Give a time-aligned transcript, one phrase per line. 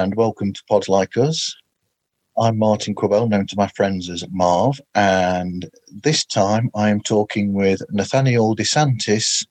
[0.00, 1.56] And welcome to Pods Like Us.
[2.38, 7.52] I'm Martin Quibell, known to my friends as Marv, and this time I am talking
[7.52, 9.44] with Nathaniel DeSantis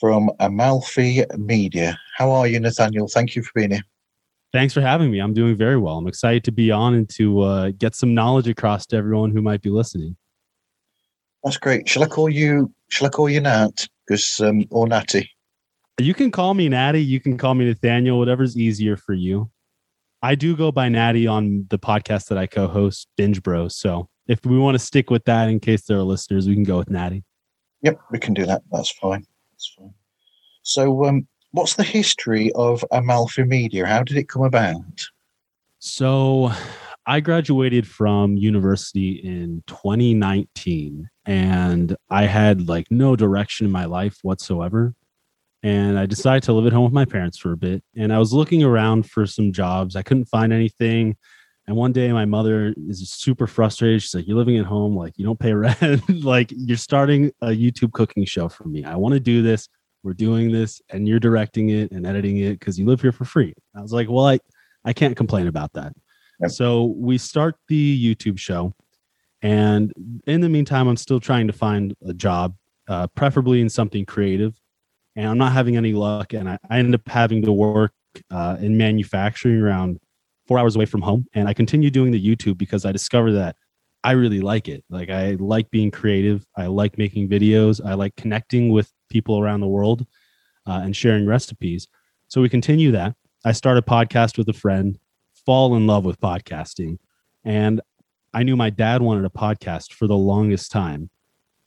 [0.00, 1.96] from Amalfi Media.
[2.16, 3.06] How are you, Nathaniel?
[3.06, 3.84] Thank you for being here.
[4.52, 5.20] Thanks for having me.
[5.20, 5.98] I'm doing very well.
[5.98, 9.40] I'm excited to be on and to uh, get some knowledge across to everyone who
[9.40, 10.16] might be listening.
[11.44, 11.88] That's great.
[11.88, 12.74] Shall I call you?
[12.88, 13.86] Shall I call you Nat?
[14.04, 15.30] Because um, or Natty?
[16.00, 17.04] You can call me Natty.
[17.04, 18.18] You can call me Nathaniel.
[18.18, 19.48] Whatever's easier for you.
[20.22, 23.74] I do go by Natty on the podcast that I co-host, Binge Bros.
[23.76, 26.62] So if we want to stick with that, in case there are listeners, we can
[26.62, 27.24] go with Natty.
[27.82, 28.62] Yep, we can do that.
[28.70, 29.24] That's fine.
[29.52, 29.94] That's fine.
[30.62, 33.86] So, um, what's the history of Amalfi Media?
[33.86, 35.06] How did it come about?
[35.78, 36.52] So,
[37.06, 44.18] I graduated from university in 2019, and I had like no direction in my life
[44.22, 44.94] whatsoever
[45.62, 47.82] and I decided to live at home with my parents for a bit.
[47.96, 49.94] And I was looking around for some jobs.
[49.94, 51.16] I couldn't find anything.
[51.66, 54.02] And one day my mother is super frustrated.
[54.02, 56.24] She's like, You're living at home, like you don't pay rent.
[56.24, 58.84] like you're starting a YouTube cooking show for me.
[58.84, 59.68] I want to do this.
[60.02, 63.26] We're doing this, and you're directing it and editing it because you live here for
[63.26, 63.52] free.
[63.76, 64.40] I was like, Well, I,
[64.84, 65.92] I can't complain about that.
[66.40, 66.50] Yep.
[66.50, 68.74] So we start the YouTube show.
[69.42, 69.92] And
[70.26, 72.56] in the meantime, I'm still trying to find a job,
[72.88, 74.59] uh, preferably in something creative
[75.16, 76.32] and I'm not having any luck.
[76.32, 77.92] And I, I end up having to work
[78.30, 79.98] uh, in manufacturing around
[80.46, 81.26] four hours away from home.
[81.34, 83.56] And I continue doing the YouTube because I discovered that
[84.02, 84.84] I really like it.
[84.88, 86.46] Like I like being creative.
[86.56, 87.84] I like making videos.
[87.84, 90.06] I like connecting with people around the world
[90.66, 91.86] uh, and sharing recipes.
[92.28, 93.14] So we continue that.
[93.44, 94.98] I start a podcast with a friend,
[95.46, 96.98] fall in love with podcasting.
[97.44, 97.80] And
[98.32, 101.10] I knew my dad wanted a podcast for the longest time.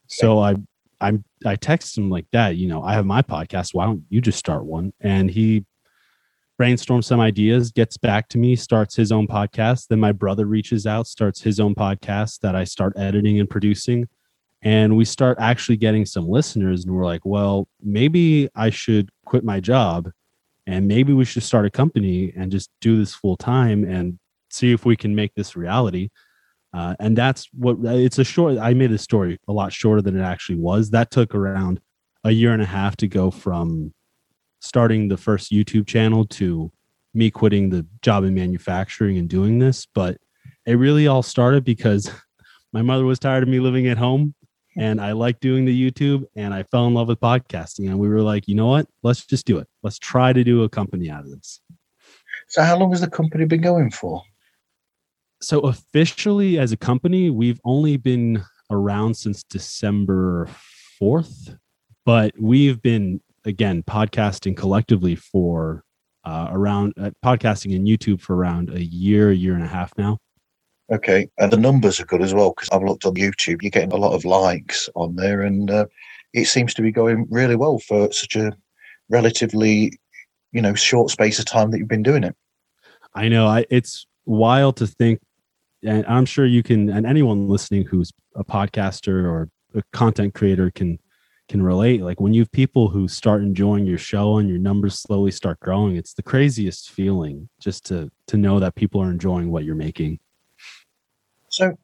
[0.07, 0.55] So I
[1.03, 3.73] I'm I text him like, Dad, you know, I have my podcast.
[3.73, 4.93] Why don't you just start one?
[5.01, 5.65] And he
[6.59, 9.87] brainstorms some ideas, gets back to me, starts his own podcast.
[9.87, 14.07] Then my brother reaches out, starts his own podcast that I start editing and producing.
[14.61, 19.43] And we start actually getting some listeners, and we're like, well, maybe I should quit
[19.43, 20.09] my job
[20.65, 24.17] and maybe we should start a company and just do this full time and
[24.49, 26.09] see if we can make this reality.
[26.73, 28.57] Uh, and that's what it's a short.
[28.57, 30.89] I made the story a lot shorter than it actually was.
[30.89, 31.79] That took around
[32.23, 33.93] a year and a half to go from
[34.59, 36.71] starting the first YouTube channel to
[37.13, 39.85] me quitting the job in manufacturing and doing this.
[39.85, 40.17] But
[40.65, 42.09] it really all started because
[42.73, 44.33] my mother was tired of me living at home
[44.75, 47.87] and I liked doing the YouTube and I fell in love with podcasting.
[47.87, 48.87] And we were like, you know what?
[49.03, 49.67] Let's just do it.
[49.83, 51.59] Let's try to do a company out of this.
[52.47, 54.23] So, how long has the company been going for?
[55.43, 60.47] So officially as a company, we've only been around since December
[61.01, 61.57] 4th,
[62.05, 65.83] but we've been again podcasting collectively for
[66.23, 69.91] uh, around uh, podcasting and YouTube for around a year, a year and a half
[69.97, 70.17] now.
[70.91, 73.61] Okay, and the numbers are good as well because I've looked on YouTube.
[73.61, 75.85] You're getting a lot of likes on there, and uh,
[76.33, 78.53] it seems to be going really well for such a
[79.09, 79.91] relatively,
[80.53, 82.35] you know, short space of time that you've been doing it.
[83.13, 83.47] I know.
[83.47, 85.19] I, it's wild to think
[85.85, 90.71] and I'm sure you can, and anyone listening who's a podcaster or a content creator
[90.71, 90.99] can
[91.49, 92.01] can relate.
[92.01, 95.59] Like when you have people who start enjoying your show and your numbers slowly start
[95.59, 99.75] growing, it's the craziest feeling just to to know that people are enjoying what you're
[99.75, 100.19] making.
[101.49, 101.77] So,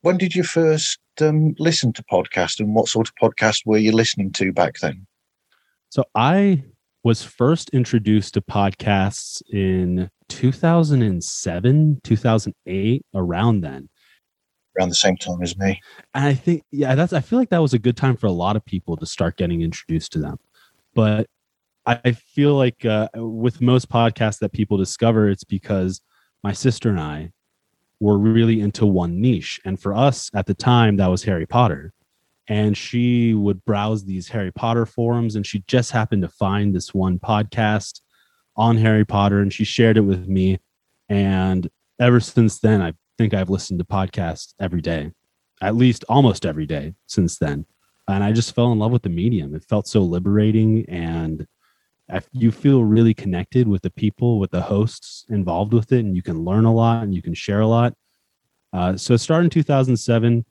[0.00, 3.92] when did you first um, listen to podcast, and what sort of podcast were you
[3.92, 5.06] listening to back then?
[5.90, 6.64] So I
[7.04, 13.88] was first introduced to podcasts in 2007, 2008, around then.
[14.78, 15.80] Around the same time as me.
[16.14, 18.32] And I think, yeah, that's, I feel like that was a good time for a
[18.32, 20.38] lot of people to start getting introduced to them.
[20.94, 21.26] But
[21.84, 26.00] I feel like uh, with most podcasts that people discover, it's because
[26.44, 27.32] my sister and I
[27.98, 29.60] were really into one niche.
[29.64, 31.92] And for us at the time, that was Harry Potter
[32.48, 36.92] and she would browse these Harry Potter forums and she just happened to find this
[36.92, 38.00] one podcast
[38.56, 40.58] on Harry Potter and she shared it with me.
[41.08, 45.12] And ever since then I think I've listened to podcasts every day
[45.62, 47.64] at least almost every day since then.
[48.08, 49.54] And I just fell in love with the medium.
[49.54, 50.84] It felt so liberating.
[50.88, 51.46] And
[52.32, 56.20] you feel really connected with the people with the hosts involved with it and you
[56.20, 57.94] can learn a lot and you can share a lot.
[58.72, 60.44] Uh, so starting in 2007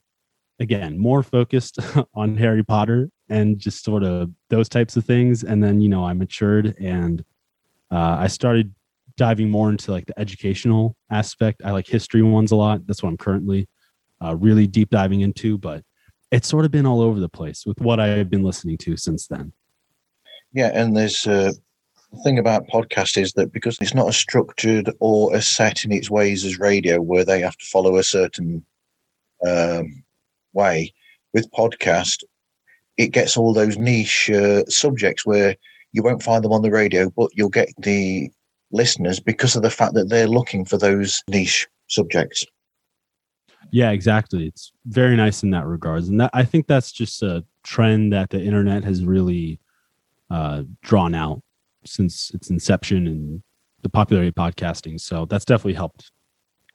[0.60, 1.80] again more focused
[2.14, 5.44] on harry potter and just sort of those types of things.
[5.44, 7.24] And then you know i matured and
[7.92, 8.74] uh, i started
[9.18, 11.62] diving more into like the educational aspect.
[11.66, 12.88] I like history ones a lot.
[12.88, 13.68] That's what i'm currently
[14.24, 15.84] uh, really deep diving into but
[16.32, 19.28] it's sort of been all over the place with what i've been listening to since
[19.28, 19.52] then.
[20.54, 21.52] Yeah and there's uh,
[22.24, 26.10] thing about podcast is that because it's not as structured or as set in its
[26.10, 28.66] ways as radio, where they have to follow a certain
[29.48, 30.04] um,
[30.54, 30.94] way,
[31.34, 32.24] with podcast,
[32.98, 35.56] it gets all those niche uh, subjects where
[35.94, 38.32] you won't find them on the radio, but you'll get the
[38.72, 42.46] listeners because of the fact that they're looking for those niche subjects.
[43.72, 44.48] Yeah, exactly.
[44.48, 48.30] It's very nice in that regards, and that, I think that's just a trend that
[48.30, 49.60] the internet has really
[50.30, 51.42] uh, drawn out
[51.86, 53.44] since its inception and
[53.82, 55.00] the popularity of podcasting.
[55.00, 56.12] So that's definitely helped.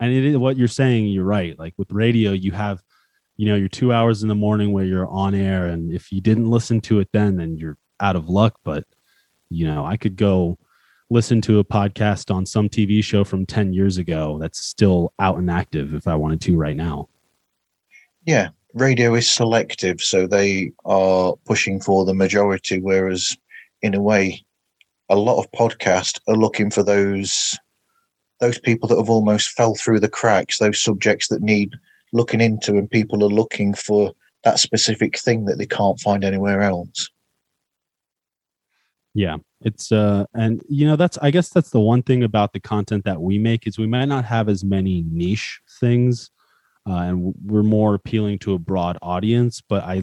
[0.00, 1.06] And it is what you're saying.
[1.06, 1.58] You're right.
[1.58, 2.82] Like with radio, you have,
[3.36, 6.20] you know, your two hours in the morning where you're on air, and if you
[6.20, 8.58] didn't listen to it then, then you're out of luck.
[8.64, 8.84] But
[9.50, 10.58] you know, I could go
[11.10, 15.38] listen to a podcast on some TV show from 10 years ago that's still out
[15.38, 17.08] and active if I wanted to right now.
[18.24, 23.36] Yeah, radio is selective, so they are pushing for the majority, whereas
[23.82, 24.44] in a way,
[25.08, 27.56] a lot of podcasts are looking for those
[28.40, 31.72] those people that have almost fell through the cracks, those subjects that need
[32.12, 34.12] looking into, and people are looking for
[34.44, 37.08] that specific thing that they can't find anywhere else.
[39.16, 42.60] Yeah, it's uh, and you know that's I guess that's the one thing about the
[42.60, 46.30] content that we make is we might not have as many niche things,
[46.86, 49.62] uh, and we're more appealing to a broad audience.
[49.66, 50.02] But I,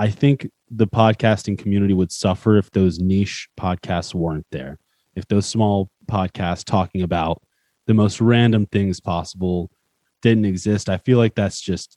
[0.00, 4.80] I think the podcasting community would suffer if those niche podcasts weren't there.
[5.14, 7.40] If those small podcasts talking about
[7.86, 9.70] the most random things possible
[10.20, 11.96] didn't exist, I feel like that's just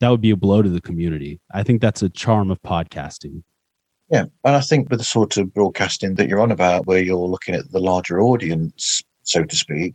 [0.00, 1.38] that would be a blow to the community.
[1.52, 3.42] I think that's a charm of podcasting.
[4.10, 7.16] Yeah, and I think with the sort of broadcasting that you're on about, where you're
[7.26, 9.94] looking at the larger audience, so to speak,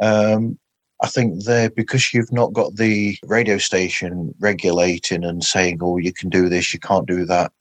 [0.00, 0.58] um,
[1.02, 6.12] I think there because you've not got the radio station regulating and saying, "Oh, you
[6.12, 7.52] can do this, you can't do that,"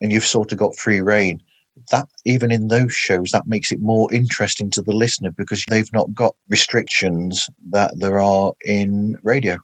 [0.00, 1.42] and you've sort of got free reign.
[1.90, 5.92] That even in those shows, that makes it more interesting to the listener because they've
[5.92, 9.58] not got restrictions that there are in radio.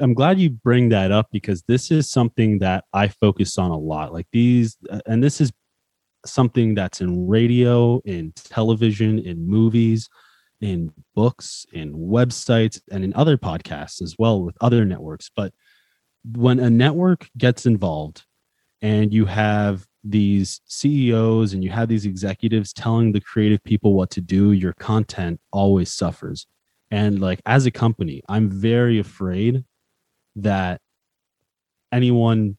[0.00, 3.78] I'm glad you bring that up because this is something that I focus on a
[3.78, 4.12] lot.
[4.12, 5.52] Like these, uh, and this is
[6.26, 10.08] something that's in radio, in television, in movies,
[10.60, 15.30] in books, in websites, and in other podcasts as well with other networks.
[15.34, 15.52] But
[16.24, 18.24] when a network gets involved
[18.80, 24.10] and you have these CEOs and you have these executives telling the creative people what
[24.10, 26.46] to do, your content always suffers.
[26.90, 29.64] And like as a company, I'm very afraid
[30.36, 30.80] that
[31.92, 32.56] anyone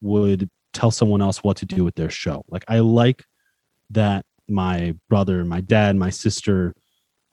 [0.00, 2.44] would tell someone else what to do with their show.
[2.48, 3.24] Like I like
[3.90, 6.74] that my brother, my dad, my sister,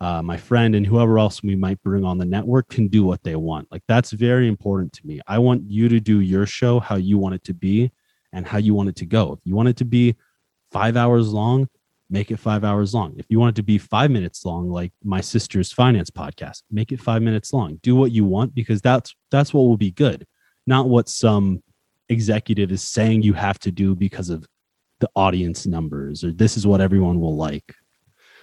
[0.02, 3.24] uh, my friend, and whoever else we might bring on the network can do what
[3.24, 3.68] they want.
[3.72, 5.20] Like that's very important to me.
[5.28, 7.92] I want you to do your show how you want it to be
[8.32, 9.34] and how you want it to go.
[9.34, 10.16] If you want it to be
[10.72, 11.68] five hours long,
[12.10, 13.16] make it five hours long.
[13.18, 16.92] If you want it to be five minutes long, like my sister's finance podcast, make
[16.92, 17.80] it five minutes long.
[17.84, 20.26] Do what you want because that's that's what will be good,
[20.66, 21.62] not what some
[22.10, 24.46] executive is saying you have to do because of
[25.00, 27.76] the audience numbers or this is what everyone will like.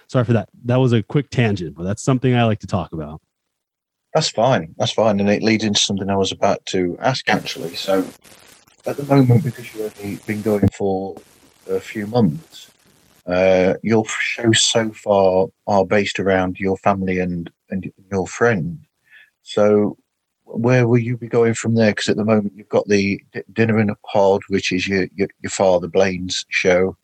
[0.07, 0.49] Sorry for that.
[0.65, 3.21] That was a quick tangent, but that's something I like to talk about.
[4.13, 4.73] That's fine.
[4.77, 5.19] That's fine.
[5.19, 7.75] And it leads into something I was about to ask actually.
[7.75, 8.07] So
[8.85, 11.17] at the moment, because you've only been going for
[11.69, 12.71] a few months,
[13.27, 18.79] uh, your shows so far are based around your family and, and your friend.
[19.43, 19.97] So,
[20.45, 21.91] where will you be going from there?
[21.91, 25.07] Because at the moment, you've got the D- Dinner in a Pod, which is your
[25.15, 26.95] your, your father Blaine's show,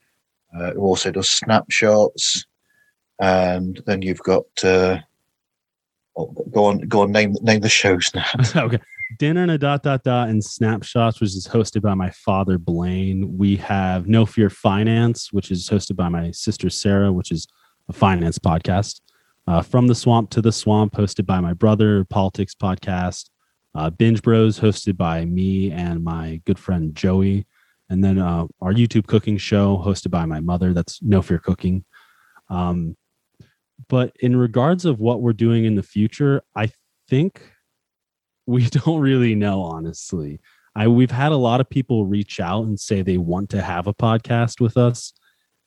[0.58, 2.46] uh, who also does snapshots,
[3.20, 4.46] and then you've got.
[4.64, 5.00] Uh,
[6.16, 7.12] oh, go on, go on.
[7.12, 8.26] Name name the shows now.
[8.56, 8.80] okay,
[9.18, 13.38] dinner and a dot dot dot and snapshots which is hosted by my father blaine.
[13.38, 17.48] We have no fear finance which is hosted by my sister sarah which is
[17.90, 19.02] a finance podcast.
[19.46, 23.30] Uh, from the swamp to the swamp hosted by my brother politics podcast.
[23.76, 27.46] Uh, binge bros hosted by me and my good friend joey.
[27.90, 31.86] And then uh, our youtube cooking show hosted by my mother that's no fear cooking.
[32.50, 32.98] Um,
[33.90, 36.70] but in regards of what we're doing in the future i
[37.10, 37.53] think
[38.46, 40.40] we don't really know honestly.
[40.76, 43.88] I we've had a lot of people reach out and say they want to have
[43.88, 45.14] a podcast with us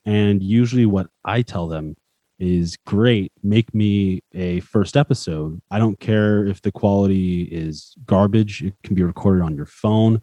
[0.04, 1.96] and usually what i tell them
[2.38, 5.60] is great make me a first episode.
[5.70, 10.20] I don't care if the quality is garbage it can be recorded on your phone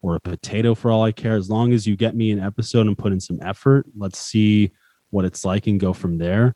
[0.00, 1.36] or a potato for all i care.
[1.36, 4.72] As long as you get me an episode and put in some effort let's see
[5.10, 6.54] what it's like and go from there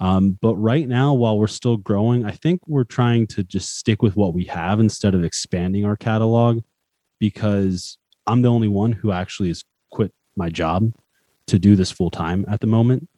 [0.00, 4.00] um, but right now, while we're still growing, I think we're trying to just stick
[4.02, 6.62] with what we have instead of expanding our catalog
[7.18, 10.92] because I'm the only one who actually has quit my job
[11.48, 13.08] to do this full time at the moment.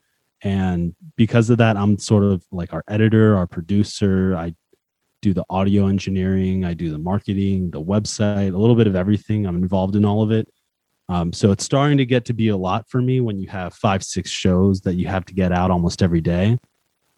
[0.43, 4.35] And because of that, I'm sort of like our editor, our producer.
[4.35, 4.55] I
[5.21, 9.47] do the audio engineering, I do the marketing, the website, a little bit of everything.
[9.47, 10.49] I'm involved in all of it.
[11.09, 13.73] Um, so it's starting to get to be a lot for me when you have
[13.75, 16.59] five, six shows that you have to get out almost every day.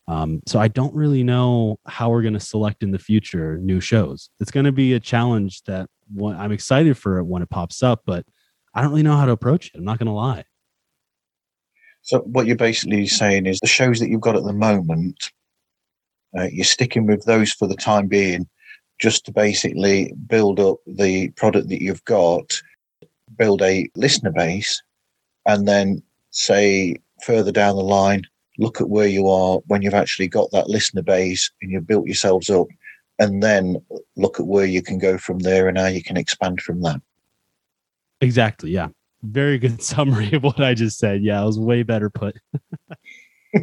[0.07, 3.81] Um, so I don't really know how we're going to select in the future new
[3.81, 4.29] shows.
[4.39, 5.89] It's going to be a challenge that
[6.23, 8.27] I'm excited for it when it pops up, but
[8.75, 9.79] I don't really know how to approach it.
[9.79, 10.45] I'm not going to lie.
[12.03, 15.31] So what you're basically saying is the shows that you've got at the moment,
[16.39, 18.47] uh, you're sticking with those for the time being,
[19.01, 22.61] just to basically build up the product that you've got,
[23.37, 24.83] build a listener base,
[25.47, 28.23] and then say further down the line,
[28.59, 32.07] look at where you are when you've actually got that listener base and you've built
[32.07, 32.67] yourselves up,
[33.19, 33.77] and then
[34.17, 37.01] look at where you can go from there and how you can expand from that.
[38.21, 38.71] Exactly.
[38.71, 38.89] Yeah.
[39.23, 41.23] Very good summary of what I just said.
[41.23, 42.37] Yeah, it was way better put.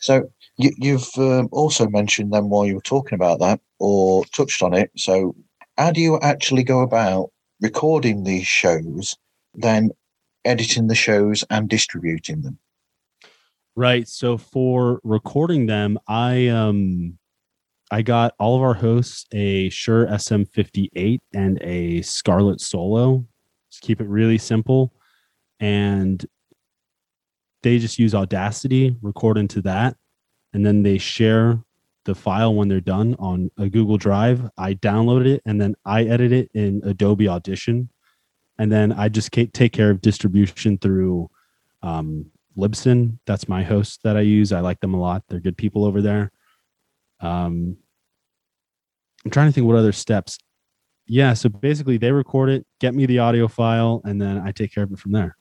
[0.00, 4.62] so you, have um, also mentioned them while you were talking about that or touched
[4.62, 4.90] on it.
[4.96, 5.34] So
[5.76, 7.30] how do you actually go about
[7.60, 9.16] recording these shows,
[9.54, 9.90] then
[10.44, 12.58] editing the shows and distributing them?
[13.76, 14.08] Right.
[14.08, 17.18] So for recording them, I um
[17.90, 23.26] I got all of our hosts a Shure SM58 and a Scarlett Solo.
[23.70, 24.94] Just keep it really simple.
[25.60, 26.24] And
[27.62, 29.96] they just use Audacity, record into that,
[30.54, 31.60] and then they share
[32.04, 34.48] the file when they're done on a Google Drive.
[34.56, 37.90] I download it and then I edit it in Adobe Audition.
[38.58, 41.28] And then I just take care of distribution through
[41.82, 43.18] um, Libsyn.
[43.26, 44.52] That's my host that I use.
[44.52, 45.22] I like them a lot.
[45.28, 46.32] They're good people over there.
[47.20, 47.76] Um,
[49.24, 50.38] I'm trying to think what other steps.
[51.06, 54.74] Yeah, so basically they record it, get me the audio file, and then I take
[54.74, 55.36] care of it from there.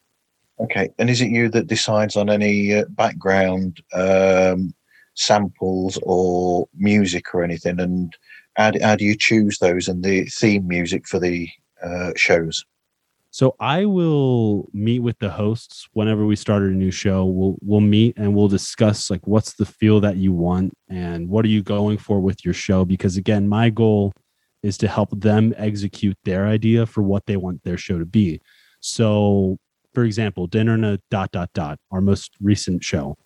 [0.59, 4.73] Okay, and is it you that decides on any uh, background um,
[5.15, 7.79] samples or music or anything?
[7.79, 8.15] And
[8.55, 11.49] how do, how do you choose those and the theme music for the
[11.83, 12.63] uh, shows?
[13.35, 17.25] So I will meet with the hosts whenever we start a new show.
[17.25, 21.43] We'll we'll meet and we'll discuss like what's the feel that you want and what
[21.43, 24.13] are you going for with your show because again, my goal
[24.63, 28.39] is to help them execute their idea for what they want their show to be.
[28.79, 29.57] So,
[29.93, 33.17] for example, dinner and a dot dot dot, our most recent show.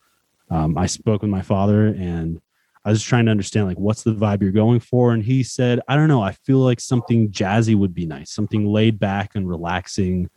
[0.50, 2.42] Um, I spoke with my father and
[2.86, 5.14] I was just trying to understand like what's the vibe you're going for.
[5.14, 8.66] And he said, I don't know, I feel like something jazzy would be nice, something
[8.66, 10.30] laid back and relaxing.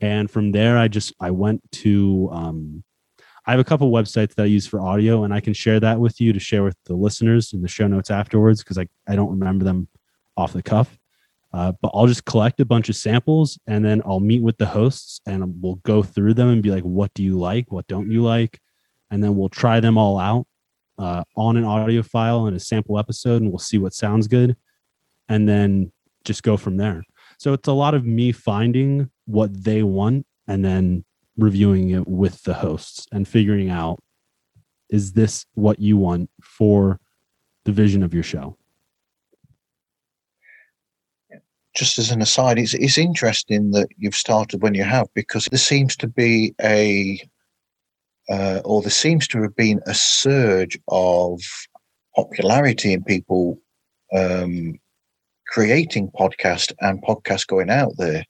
[0.00, 2.82] And from there, I just I went to um,
[3.46, 6.00] I have a couple websites that I use for audio, and I can share that
[6.00, 9.16] with you to share with the listeners in the show notes afterwards because I, I
[9.16, 9.88] don't remember them
[10.36, 10.98] off the cuff.
[11.52, 14.66] Uh, but I'll just collect a bunch of samples and then I'll meet with the
[14.66, 17.70] hosts and we'll go through them and be like, what do you like?
[17.70, 18.58] What don't you like?
[19.10, 20.46] And then we'll try them all out
[21.02, 24.56] uh, on an audio file and a sample episode, and we'll see what sounds good,
[25.28, 25.90] and then
[26.24, 27.02] just go from there.
[27.38, 31.04] So it's a lot of me finding what they want and then
[31.36, 33.98] reviewing it with the hosts and figuring out
[34.90, 37.00] is this what you want for
[37.64, 38.56] the vision of your show
[41.74, 45.58] just as an aside it's, it's interesting that you've started when you have because there
[45.58, 47.18] seems to be a
[48.30, 51.40] uh, or there seems to have been a surge of
[52.14, 53.58] popularity in people
[54.14, 54.78] um,
[55.48, 58.24] creating podcast and podcast going out there.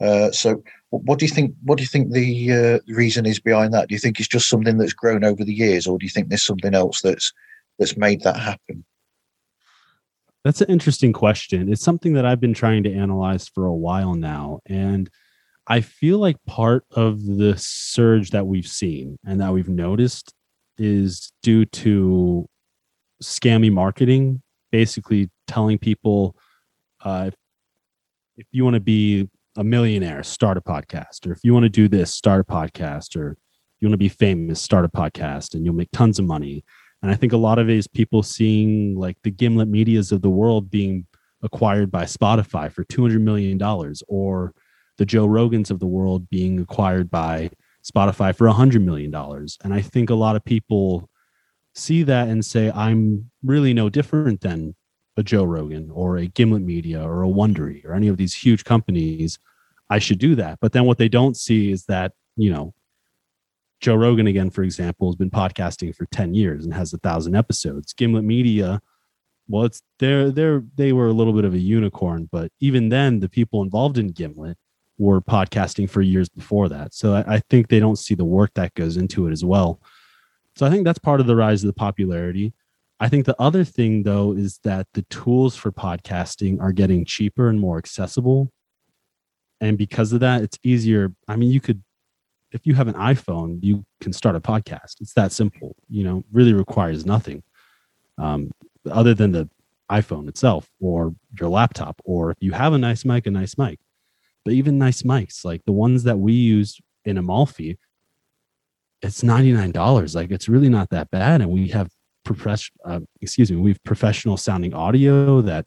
[0.00, 1.54] Uh, so, what do you think?
[1.62, 3.88] What do you think the uh, reason is behind that?
[3.88, 6.28] Do you think it's just something that's grown over the years, or do you think
[6.28, 7.32] there's something else that's
[7.78, 8.84] that's made that happen?
[10.44, 11.72] That's an interesting question.
[11.72, 15.08] It's something that I've been trying to analyze for a while now, and
[15.66, 20.34] I feel like part of the surge that we've seen and that we've noticed
[20.76, 22.46] is due to
[23.22, 26.36] scammy marketing, basically telling people
[27.02, 27.30] uh,
[28.36, 31.70] if, you want to be a millionaire, start a podcast, or if you want to
[31.70, 33.36] do this, start a podcast, or
[33.80, 36.64] you want to be famous, start a podcast, and you'll make tons of money.
[37.02, 40.22] And I think a lot of it is people seeing like the Gimlet medias of
[40.22, 41.06] the world being
[41.42, 43.60] acquired by Spotify for $200 million
[44.08, 44.52] or
[44.98, 47.50] the Joe Rogans of the world being acquired by
[47.84, 49.58] Spotify for a hundred million dollars.
[49.62, 51.08] And I think a lot of people
[51.74, 54.74] see that and say, I'm really no different than
[55.16, 58.64] a Joe Rogan or a Gimlet Media or a Wondery or any of these huge
[58.64, 59.38] companies.
[59.90, 60.58] I should do that.
[60.60, 62.74] But then what they don't see is that, you know,
[63.80, 67.34] Joe Rogan, again, for example, has been podcasting for 10 years and has a thousand
[67.34, 67.92] episodes.
[67.92, 68.80] Gimlet Media,
[69.46, 73.20] well, it's they're they're they were a little bit of a unicorn, but even then,
[73.20, 74.56] the people involved in Gimlet
[74.98, 76.94] were podcasting for years before that.
[76.94, 79.80] So I, I think they don't see the work that goes into it as well.
[80.56, 82.52] So I think that's part of the rise of the popularity.
[83.00, 87.48] I think the other thing though is that the tools for podcasting are getting cheaper
[87.48, 88.52] and more accessible.
[89.60, 91.12] And because of that, it's easier.
[91.26, 91.82] I mean, you could
[92.52, 95.00] if you have an iPhone, you can start a podcast.
[95.00, 95.74] It's that simple.
[95.88, 97.42] You know, really requires nothing
[98.16, 98.52] um,
[98.90, 99.50] other than the
[99.90, 103.80] iPhone itself or your laptop, or if you have a nice mic, a nice mic.
[104.44, 107.78] But even nice mics, like the ones that we use in Amalfi,
[109.02, 110.14] it's ninety nine dollars.
[110.14, 111.90] Like it's really not that bad, and we have
[112.24, 112.76] professional.
[112.84, 115.66] Uh, excuse me, we have professional sounding audio that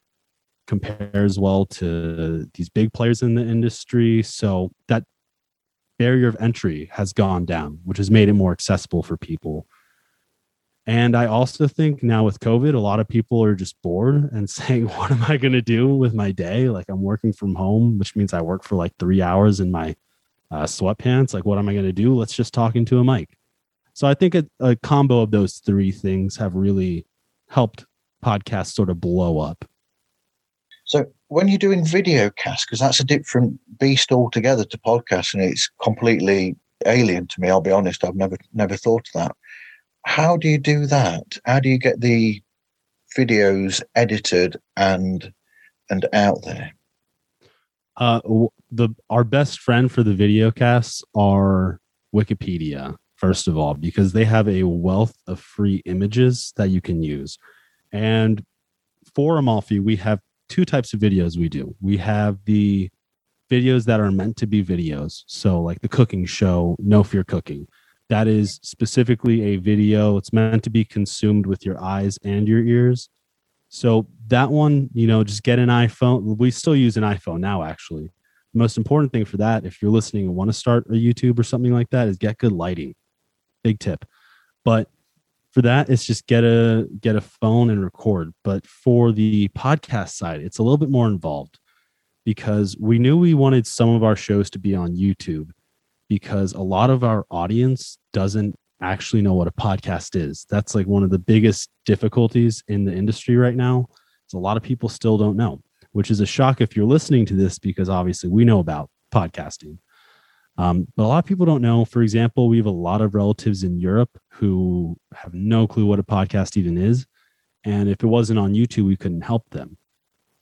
[0.67, 4.21] compares well to these big players in the industry.
[4.23, 5.03] So that
[5.97, 9.65] barrier of entry has gone down, which has made it more accessible for people.
[10.87, 14.49] And I also think now with COVID, a lot of people are just bored and
[14.49, 16.69] saying, What am I going to do with my day?
[16.69, 19.95] Like, I'm working from home, which means I work for like three hours in my
[20.49, 21.33] uh, sweatpants.
[21.33, 22.15] Like, what am I going to do?
[22.15, 23.37] Let's just talk into a mic.
[23.93, 27.05] So I think a, a combo of those three things have really
[27.49, 27.85] helped
[28.23, 29.65] podcasts sort of blow up.
[30.85, 35.43] So when you're doing video cast, because that's a different beast altogether to podcast, and
[35.43, 37.49] it's completely alien to me.
[37.49, 39.35] I'll be honest; I've never never thought of that.
[40.07, 41.37] How do you do that?
[41.45, 42.41] How do you get the
[43.15, 45.33] videos edited and
[45.89, 46.71] and out there?
[47.97, 48.21] Uh,
[48.71, 51.81] the our best friend for the video casts are
[52.15, 57.03] Wikipedia first of all because they have a wealth of free images that you can
[57.03, 57.37] use,
[57.91, 58.43] and
[59.13, 61.75] for Amalfi we have two types of videos we do.
[61.81, 62.89] We have the
[63.51, 65.23] videos that are meant to be videos.
[65.27, 67.67] So, like the cooking show, No Fear Cooking.
[68.09, 70.17] That is specifically a video.
[70.17, 73.09] It's meant to be consumed with your eyes and your ears.
[73.69, 76.37] So, that one, you know, just get an iPhone.
[76.37, 78.11] We still use an iPhone now, actually.
[78.53, 81.37] The most important thing for that, if you're listening and want to start a YouTube
[81.37, 82.95] or something like that, is get good lighting.
[83.63, 84.05] Big tip.
[84.63, 84.89] But
[85.57, 90.09] for that it's just get a get a phone and record but for the podcast
[90.09, 91.57] side it's a little bit more involved
[92.25, 95.49] because we knew we wanted some of our shows to be on youtube
[96.09, 100.85] because a lot of our audience doesn't actually know what a podcast is that's like
[100.85, 103.87] one of the biggest difficulties in the industry right now
[104.27, 105.59] is a lot of people still don't know
[105.93, 109.77] which is a shock if you're listening to this because obviously we know about podcasting
[110.57, 111.85] um, but a lot of people don't know.
[111.85, 115.99] For example, we have a lot of relatives in Europe who have no clue what
[115.99, 117.05] a podcast even is.
[117.63, 119.77] And if it wasn't on YouTube, we couldn't help them.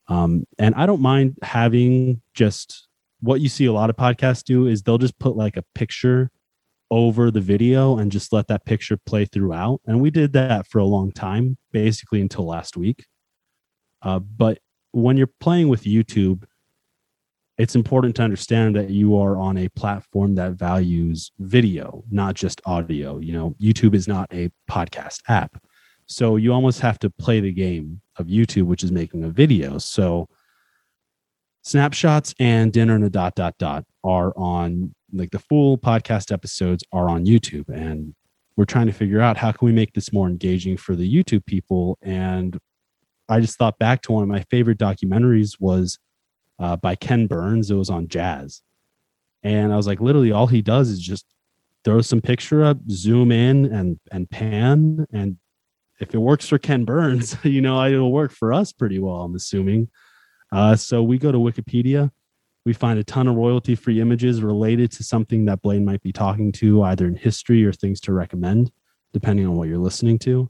[0.07, 2.84] Um, and I don't mind having just
[3.21, 6.29] what you see a lot of podcasts do is they'll just put like a picture
[6.91, 9.81] over the video and just let that picture play throughout.
[9.85, 13.05] And we did that for a long time, basically until last week.
[14.01, 14.59] Uh, but
[14.91, 16.43] when you're playing with YouTube,
[17.57, 22.61] it's important to understand that you are on a platform that values video, not just
[22.65, 23.17] audio.
[23.17, 25.57] You know, YouTube is not a podcast app.
[26.05, 29.77] So you almost have to play the game of YouTube, which is making a video.
[29.77, 30.27] So
[31.65, 36.83] snapshots and dinner and a dot dot dot are on like the full podcast episodes
[36.91, 37.67] are on YouTube.
[37.69, 38.13] And
[38.55, 41.45] we're trying to figure out how can we make this more engaging for the YouTube
[41.45, 41.97] people.
[42.01, 42.57] And
[43.27, 45.97] I just thought back to one of my favorite documentaries was
[46.59, 47.71] uh, by Ken Burns.
[47.71, 48.61] It was on jazz.
[49.41, 51.25] And I was like, literally, all he does is just
[51.83, 55.05] throw some picture up, zoom in, and and pan.
[55.11, 55.37] And
[55.99, 59.21] if it works for Ken Burns, you know, it'll work for us pretty well.
[59.21, 59.89] I'm assuming.
[60.55, 62.09] Uh, so we go to Wikipedia.
[62.65, 66.13] We find a ton of royalty free images related to something that Blaine might be
[66.13, 68.71] talking to, either in history or things to recommend,
[69.11, 70.49] depending on what you're listening to.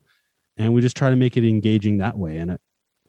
[0.57, 2.37] And we just try to make it engaging that way.
[2.37, 2.59] And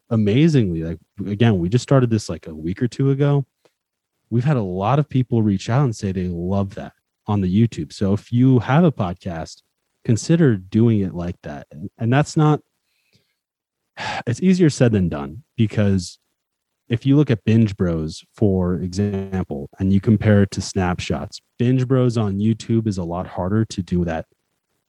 [0.09, 3.45] amazingly, like again, we just started this like a week or two ago.
[4.31, 6.93] We've had a lot of people reach out and say they love that
[7.27, 7.93] on the YouTube.
[7.93, 9.61] So if you have a podcast,
[10.03, 11.67] consider doing it like that.
[11.99, 12.61] And that's not
[14.25, 16.17] it's easier said than done because
[16.89, 21.87] if you look at Binge Bros, for example, and you compare it to snapshots, Binge
[21.87, 24.25] Bros on YouTube is a lot harder to do that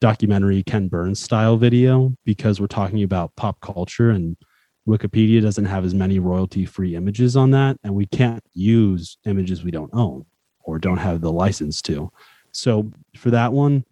[0.01, 4.37] documentary Ken Burns style video because we're talking about pop culture and
[4.89, 9.63] Wikipedia doesn't have as many royalty free images on that, and we can't use images
[9.63, 10.25] we don't own
[10.61, 12.11] or don't have the license to.
[12.53, 13.85] So for that one,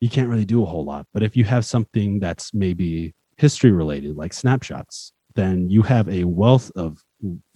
[0.00, 1.06] you can't really do a whole lot.
[1.14, 6.24] But if you have something that's maybe history related, like snapshots, then you have a
[6.24, 7.02] wealth of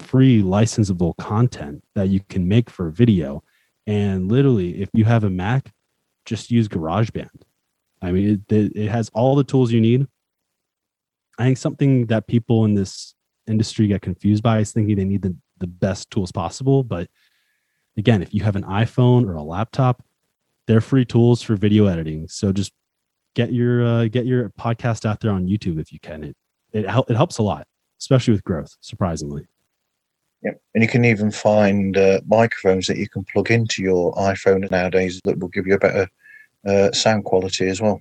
[0.00, 3.42] free licensable content that you can make for video.
[3.86, 5.72] And literally, if you have a Mac,
[6.24, 7.42] just use GarageBand.
[8.02, 10.06] I mean, it, it has all the tools you need
[11.38, 13.14] I think something that people in this
[13.46, 17.08] industry get confused by is thinking they need the, the best tools possible, but
[17.96, 20.04] again, if you have an iPhone or a laptop,
[20.66, 22.26] they're free tools for video editing.
[22.28, 22.72] So just
[23.34, 26.24] get your uh, get your podcast out there on YouTube if you can.
[26.24, 26.36] It
[26.72, 27.66] it it helps a lot,
[28.00, 28.76] especially with growth.
[28.80, 29.46] Surprisingly.
[30.42, 34.70] Yeah, and you can even find uh, microphones that you can plug into your iPhone
[34.70, 36.08] nowadays that will give you a better
[36.66, 38.00] uh, sound quality as well.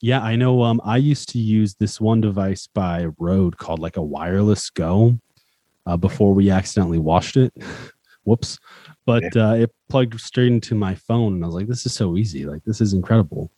[0.00, 0.62] Yeah, I know.
[0.64, 5.16] Um, I used to use this one device by Rode called like a Wireless Go
[5.86, 7.52] uh, before we accidentally washed it.
[8.24, 8.58] Whoops.
[9.06, 9.50] But yeah.
[9.50, 11.34] uh, it plugged straight into my phone.
[11.34, 12.46] And I was like, this is so easy.
[12.46, 13.50] Like, this is incredible.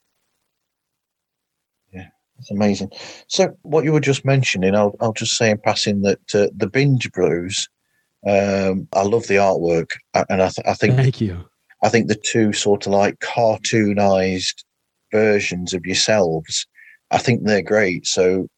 [2.39, 2.91] It's amazing.
[3.29, 6.67] So, what you were just mentioning, I'll, I'll just say in passing that uh, the
[6.67, 7.69] Binge Bros,
[8.27, 9.91] um, I love the artwork.
[10.29, 10.97] And I, th- I think.
[10.97, 11.45] Thank you.
[11.83, 14.65] I think the two sort of like cartoonized
[15.13, 16.67] versions of yourselves.
[17.11, 18.07] I think they're great.
[18.07, 18.49] So,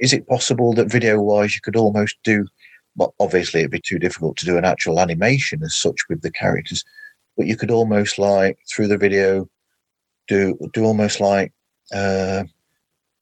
[0.00, 2.46] is it possible that video wise you could almost do?
[2.96, 6.30] Well, obviously, it'd be too difficult to do an actual animation as such with the
[6.30, 6.84] characters,
[7.36, 9.48] but you could almost like through the video
[10.28, 11.52] do do almost like
[11.92, 12.44] uh,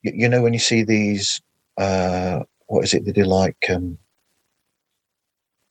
[0.07, 1.41] you, you know when you see these
[1.79, 3.99] uh, what is it they do like um,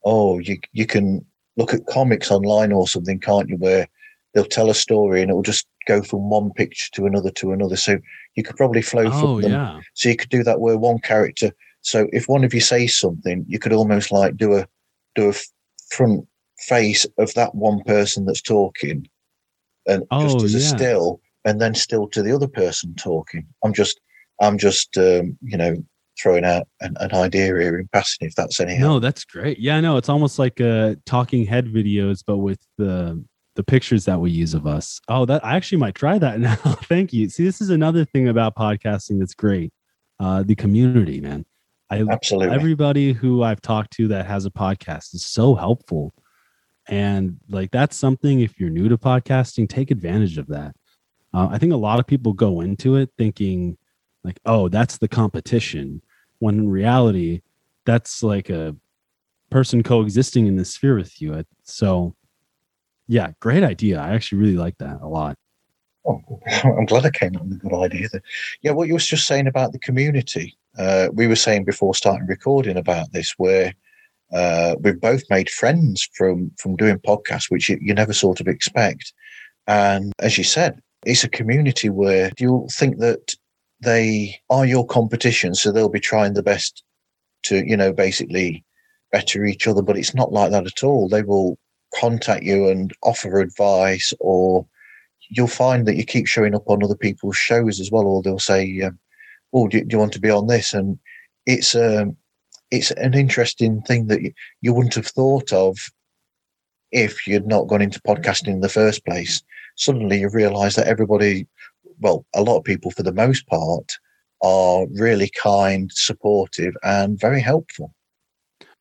[0.04, 1.24] oh you you can
[1.56, 3.88] look at comics online or something can't you where
[4.36, 7.52] they'll tell a story and it will just go from one picture to another to
[7.52, 7.76] another.
[7.76, 7.98] So
[8.34, 9.52] you could probably flow oh, from them.
[9.52, 9.80] Yeah.
[9.94, 11.52] So you could do that where one character.
[11.80, 14.68] So if one of you says something, you could almost like do a
[15.14, 15.34] do a
[15.90, 16.26] front
[16.58, 19.08] face of that one person that's talking,
[19.86, 20.60] and oh, just as yeah.
[20.60, 23.46] a still, and then still to the other person talking.
[23.64, 24.00] I'm just
[24.40, 25.76] I'm just um, you know
[26.20, 28.90] throwing out an, an, idea here in passing if that's any help.
[28.90, 29.58] No, that's great.
[29.58, 33.24] Yeah, no, it's almost like uh talking head videos, but with the
[33.56, 35.00] the pictures that we use of us.
[35.08, 36.56] Oh, that I actually might try that now.
[36.56, 37.28] Thank you.
[37.28, 39.72] See, this is another thing about podcasting that's great.
[40.20, 41.44] Uh, the community, man.
[41.90, 46.14] I absolutely everybody who I've talked to that has a podcast is so helpful.
[46.88, 50.74] And like that's something if you're new to podcasting, take advantage of that.
[51.32, 53.76] Uh, I think a lot of people go into it thinking
[54.26, 56.02] like, oh, that's the competition.
[56.38, 57.42] When in reality,
[57.84, 58.76] that's like a
[59.50, 61.44] person coexisting in the sphere with you.
[61.62, 62.14] So
[63.08, 64.00] yeah, great idea.
[64.00, 65.36] I actually really like that a lot.
[66.04, 66.20] Oh,
[66.64, 68.08] I'm glad I came up with a good idea.
[68.62, 70.56] Yeah, what you was just saying about the community.
[70.78, 73.72] Uh, we were saying before starting recording about this, where
[74.32, 78.48] uh, we've both made friends from from doing podcasts, which you, you never sort of
[78.48, 79.12] expect.
[79.66, 83.34] And as you said, it's a community where you'll think that
[83.80, 86.82] they are your competition, so they'll be trying the best
[87.44, 88.64] to, you know, basically
[89.12, 89.82] better each other.
[89.82, 91.08] But it's not like that at all.
[91.08, 91.58] They will
[91.94, 94.66] contact you and offer advice, or
[95.30, 98.38] you'll find that you keep showing up on other people's shows as well, or they'll
[98.38, 98.98] say, um,
[99.52, 100.98] "Oh, do, do, you want to be on this?" And
[101.44, 102.16] it's um,
[102.70, 105.76] it's an interesting thing that you, you wouldn't have thought of
[106.92, 109.42] if you'd not gone into podcasting in the first place.
[109.76, 111.46] Suddenly, you realise that everybody,
[112.00, 113.92] well, a lot of people for the most part,
[114.42, 117.94] are really kind, supportive, and very helpful.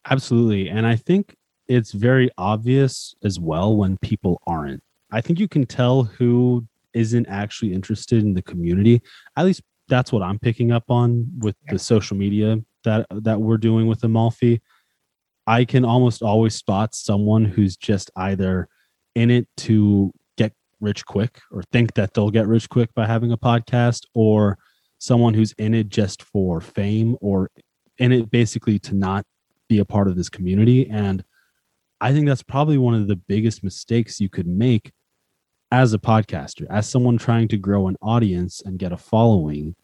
[0.10, 1.36] Absolutely, and I think
[1.68, 4.84] it's very obvious as well when people aren't.
[5.12, 9.02] I think you can tell who isn't actually interested in the community.
[9.38, 13.58] At least that's what I'm picking up on with the social media that that we're
[13.58, 14.62] doing with Amalfi.
[15.48, 18.68] I can almost always spot someone who's just either
[19.14, 20.12] in it to
[20.82, 24.58] rich quick or think that they'll get rich quick by having a podcast or
[24.98, 27.50] someone who's in it just for fame or
[27.98, 29.26] in it basically to not
[29.68, 31.24] be a part of this community and
[32.02, 34.92] I think that's probably one of the biggest mistakes you could make
[35.72, 39.76] as a podcaster, as someone trying to grow an audience and get a following.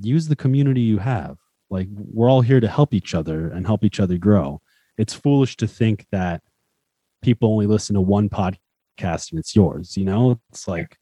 [0.00, 1.36] Use the community you have.
[1.70, 4.60] Like we're all here to help each other and help each other grow.
[4.96, 6.42] It's foolish to think that
[7.22, 8.58] people only listen to one podcast
[9.02, 9.96] and it's yours.
[9.96, 10.96] You know, it's like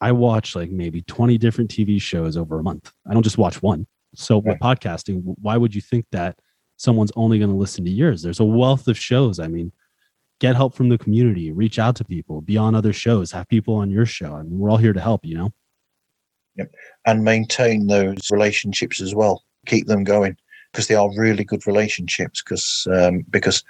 [0.00, 2.92] I watch like maybe 20 different TV shows over a month.
[3.08, 3.86] I don't just watch one.
[4.14, 6.36] So with podcasting, why would you think that
[6.82, 8.22] someone's only going to listen to yours.
[8.22, 9.38] There's a wealth of shows.
[9.38, 9.72] I mean,
[10.40, 13.76] get help from the community, reach out to people, be on other shows, have people
[13.76, 14.34] on your show.
[14.34, 15.52] I mean, we're all here to help, you know?
[16.56, 16.74] Yep.
[17.06, 19.44] And maintain those relationships as well.
[19.66, 20.36] Keep them going
[20.72, 22.42] because they are really good relationships.
[22.42, 23.62] Because um, because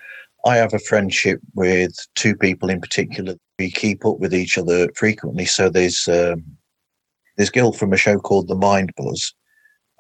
[0.45, 3.37] I have a friendship with two people in particular.
[3.59, 5.45] We keep up with each other frequently.
[5.45, 6.45] So there's um,
[7.37, 9.33] there's Gil from a show called The Mind Buzz,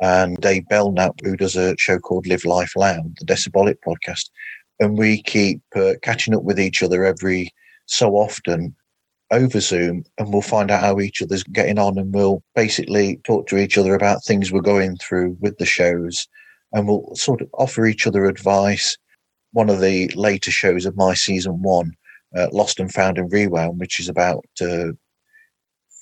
[0.00, 4.30] and Dave Belknap, who does a show called Live Life Loud, the Decibolic podcast.
[4.80, 7.52] And we keep uh, catching up with each other every
[7.86, 8.74] so often
[9.30, 13.46] over Zoom, and we'll find out how each other's getting on, and we'll basically talk
[13.46, 16.26] to each other about things we're going through with the shows,
[16.72, 18.98] and we'll sort of offer each other advice.
[19.52, 21.92] One of the later shows of my season one,
[22.36, 24.92] uh, Lost and Found and Rewound, which is about uh,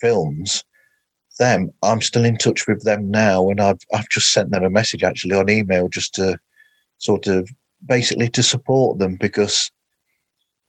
[0.01, 0.65] films.
[1.39, 4.71] Them, I'm still in touch with them now, and I've I've just sent them a
[4.71, 6.39] message actually on email just to
[6.99, 7.49] sort of
[7.87, 9.71] basically to support them because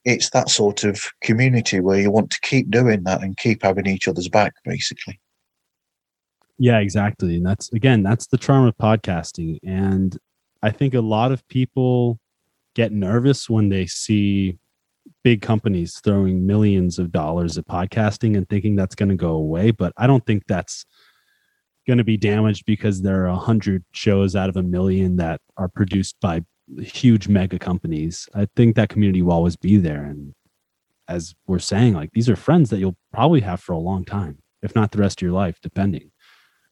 [0.06, 3.86] it's that sort of community where you want to keep doing that and keep having
[3.86, 5.20] each other's back, basically.
[6.58, 7.36] Yeah, exactly.
[7.36, 9.60] And that's again, that's the charm of podcasting.
[9.64, 10.18] And
[10.62, 12.20] I think a lot of people
[12.76, 14.58] get nervous when they see
[15.24, 19.72] big companies throwing millions of dollars at podcasting and thinking that's going to go away.
[19.72, 20.86] But I don't think that's
[21.88, 25.42] going to be damaged because there are a hundred shows out of a million that
[25.58, 26.42] are produced by
[26.80, 28.30] huge mega companies.
[28.34, 30.04] I think that community will always be there.
[30.04, 30.34] And
[31.08, 34.40] as we're saying, like these are friends that you'll probably have for a long time,
[34.62, 36.12] if not the rest of your life, depending.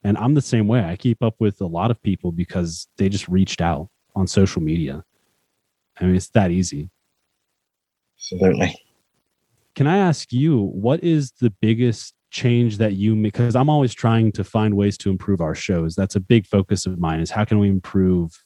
[0.03, 0.83] And I'm the same way.
[0.83, 4.61] I keep up with a lot of people because they just reached out on social
[4.61, 5.03] media.
[5.99, 6.89] I mean, it's that easy.
[8.17, 8.75] Absolutely.
[9.75, 13.33] Can I ask you, what is the biggest change that you make?
[13.33, 15.95] Because I'm always trying to find ways to improve our shows.
[15.95, 18.43] That's a big focus of mine is how can we improve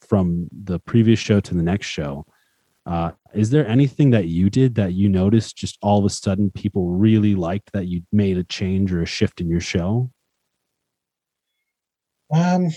[0.00, 2.26] from the previous show to the next show.
[2.84, 6.50] Uh, is there anything that you did that you noticed just all of a sudden
[6.50, 10.10] people really liked that you made a change or a shift in your show?
[12.34, 12.68] Um,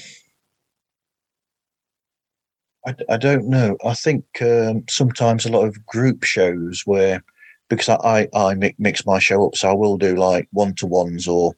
[2.85, 3.77] I, I don't know.
[3.83, 7.23] I think um, sometimes a lot of group shows where,
[7.69, 10.85] because I, I, I mix my show up, so I will do like one to
[10.85, 11.53] ones or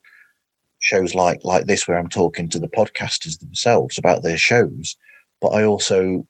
[0.80, 4.96] shows like like this where I'm talking to the podcasters themselves about their shows
[5.42, 6.26] but I also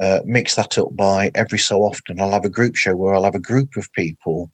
[0.00, 3.24] uh, mix that up by every so often I'll have a group show where I'll
[3.24, 4.50] have a group of people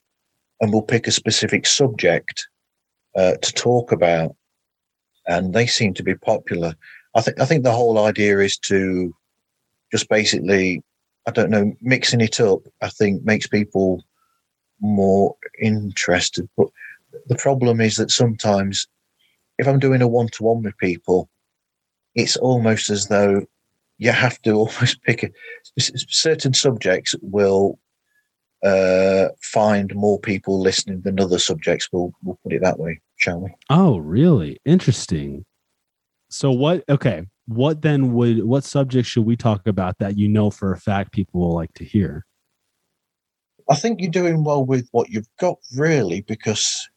[0.61, 2.47] and we'll pick a specific subject
[3.17, 4.35] uh, to talk about,
[5.27, 6.75] and they seem to be popular.
[7.15, 9.15] I think I think the whole idea is to
[9.97, 10.83] just basically,
[11.27, 12.61] I don't know, mixing it up.
[12.83, 14.05] I think makes people
[14.79, 16.47] more interested.
[16.55, 16.69] But
[17.29, 18.87] the problem is that sometimes,
[19.59, 21.31] if I'm doing a one to one with people,
[22.15, 23.47] it's almost as though
[23.97, 25.31] you have to almost pick a,
[25.79, 27.79] certain subjects will
[28.63, 31.89] uh, find more people listening than other subjects.
[31.91, 33.51] We'll, we'll put it that way, shall we?
[33.71, 34.59] Oh, really?
[34.67, 35.47] Interesting.
[36.29, 40.51] So, what, okay, what then would, what subjects should we talk about that you know
[40.51, 42.25] for a fact people will like to hear?
[43.69, 46.89] I think you're doing well with what you've got, really, because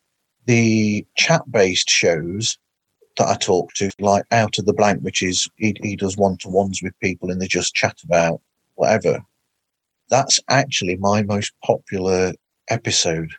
[0.45, 2.57] the chat based shows
[3.17, 6.37] that I talk to, like out of the blank, which is he, he does one
[6.37, 8.41] to ones with people and they just chat about
[8.75, 9.21] whatever.
[10.09, 12.33] That's actually my most popular
[12.69, 13.31] episode.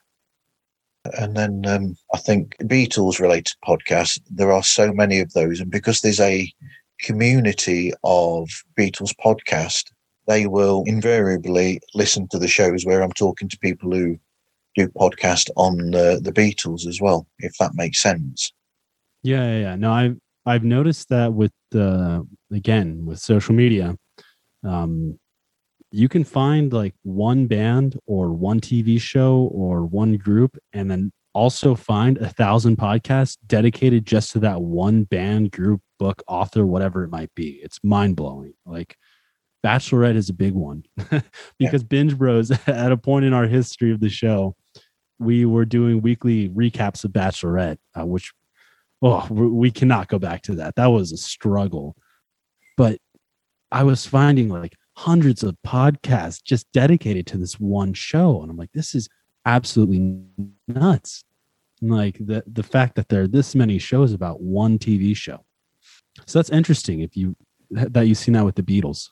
[1.19, 5.61] And then um, I think Beatles related podcasts, there are so many of those.
[5.61, 6.53] And because there's a
[7.03, 9.85] community of Beatles podcast,
[10.27, 14.19] they will invariably listen to the shows where I'm talking to people who
[14.77, 18.53] do podcast on the, the Beatles as well, if that makes sense.
[19.23, 19.77] Yeah, yeah, yeah.
[19.77, 23.97] No, I've I've noticed that with the again with social media,
[24.65, 25.19] um,
[25.91, 31.13] you can find like one band or one TV show or one group, and then
[31.35, 37.05] also find a thousand podcasts dedicated just to that one band, group, book, author, whatever
[37.05, 37.61] it might be.
[37.63, 38.55] It's mind blowing.
[38.67, 38.97] Like
[39.65, 40.83] Bachelorette is a big one
[41.59, 41.89] because yeah.
[41.89, 44.57] Binge Bros at a point in our history of the show,
[45.19, 48.33] we were doing weekly recaps of Bachelorette, uh, which
[49.03, 50.75] oh, we cannot go back to that.
[50.77, 51.95] That was a struggle.
[52.77, 52.99] But
[53.71, 58.41] I was finding like hundreds of podcasts just dedicated to this one show.
[58.41, 59.09] And I'm like, this is
[59.45, 60.25] absolutely
[60.67, 61.25] nuts.
[61.83, 65.45] like the the fact that there are this many shows about one TV show.
[66.27, 67.37] So that's interesting if you
[67.71, 69.09] that you've seen that with the Beatles.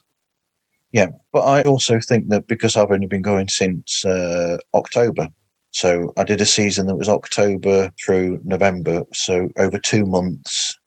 [0.93, 5.29] Yeah, but I also think that because I've only been going since uh, October,
[5.71, 9.05] so I did a season that was October through November.
[9.13, 10.79] So over two months,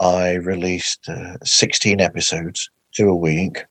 [0.00, 3.64] I released uh, 16 episodes, two a week.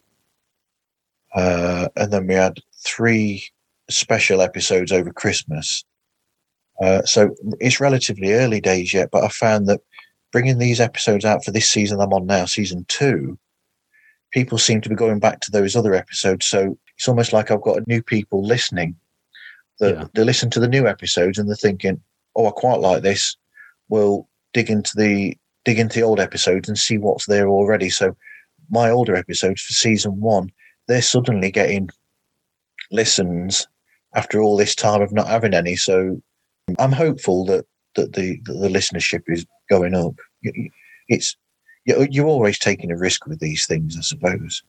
[1.35, 3.43] Uh, and then we had three
[3.89, 5.83] special episodes over Christmas.
[6.81, 9.81] Uh, so it's relatively early days yet, but I found that
[10.31, 13.37] bringing these episodes out for this season I'm on now, season two,
[14.31, 16.45] people seem to be going back to those other episodes.
[16.45, 18.95] So it's almost like I've got new people listening
[19.79, 20.05] that yeah.
[20.13, 22.01] they listen to the new episodes and they're thinking,
[22.35, 23.35] "Oh, I quite like this."
[23.87, 27.89] We'll dig into the dig into the old episodes and see what's there already.
[27.89, 28.15] So,
[28.69, 30.51] my older episodes for season one,
[30.87, 31.89] they're suddenly getting
[32.91, 33.67] listens
[34.15, 35.75] after all this time of not having any.
[35.75, 36.21] So,
[36.77, 37.65] I'm hopeful that
[37.99, 40.15] that the that the listenership is going up.
[41.07, 41.35] It's
[41.85, 44.63] you're always taking a risk with these things, I suppose.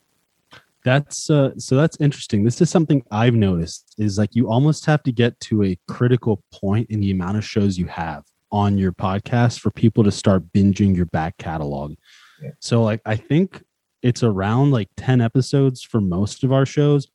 [0.85, 2.45] That's uh, so that's interesting.
[2.45, 6.43] This is something I've noticed is like you almost have to get to a critical
[6.53, 10.53] point in the amount of shows you have on your podcast for people to start
[10.53, 11.95] binging your back catalog.
[12.43, 12.51] Yeah.
[12.61, 13.63] So like I think
[14.03, 17.09] it's around like 10 episodes for most of our shows.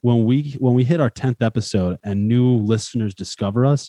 [0.00, 3.88] When we when we hit our 10th episode and new listeners discover us,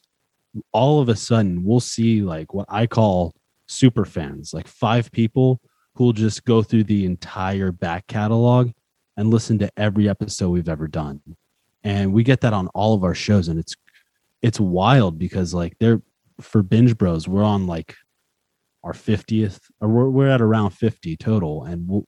[0.72, 3.34] all of a sudden we'll see like what I call
[3.68, 5.60] super fans, like five people
[5.96, 8.72] who'll just go through the entire back catalog
[9.18, 11.22] and listen to every episode we've ever done.
[11.84, 13.76] And we get that on all of our shows and it's
[14.42, 16.02] it's wild because like they're
[16.42, 17.96] for binge bros we're on like
[18.84, 22.06] our 50th or we're, we're at around 50 total and we'll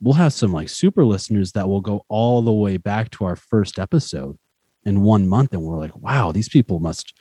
[0.00, 3.36] we'll have some like super listeners that will go all the way back to our
[3.36, 4.38] first episode
[4.84, 7.12] in one month and we're like wow these people must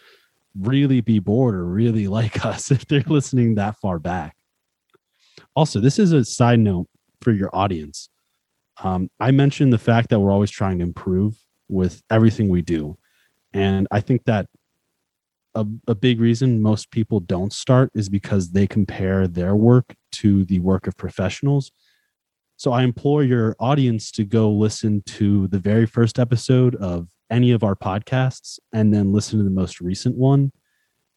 [0.60, 4.36] really be bored or really like us if they're listening that far back.
[5.56, 6.88] Also this is a side note
[7.22, 8.10] for your audience.
[8.84, 11.38] Um, i mentioned the fact that we're always trying to improve
[11.70, 12.98] with everything we do.
[13.54, 14.48] And i think that
[15.56, 20.44] a, a big reason most people don't start is because they compare their work to
[20.44, 21.72] the work of professionals.
[22.58, 27.52] So I implore your audience to go listen to the very first episode of any
[27.52, 30.52] of our podcasts and then listen to the most recent one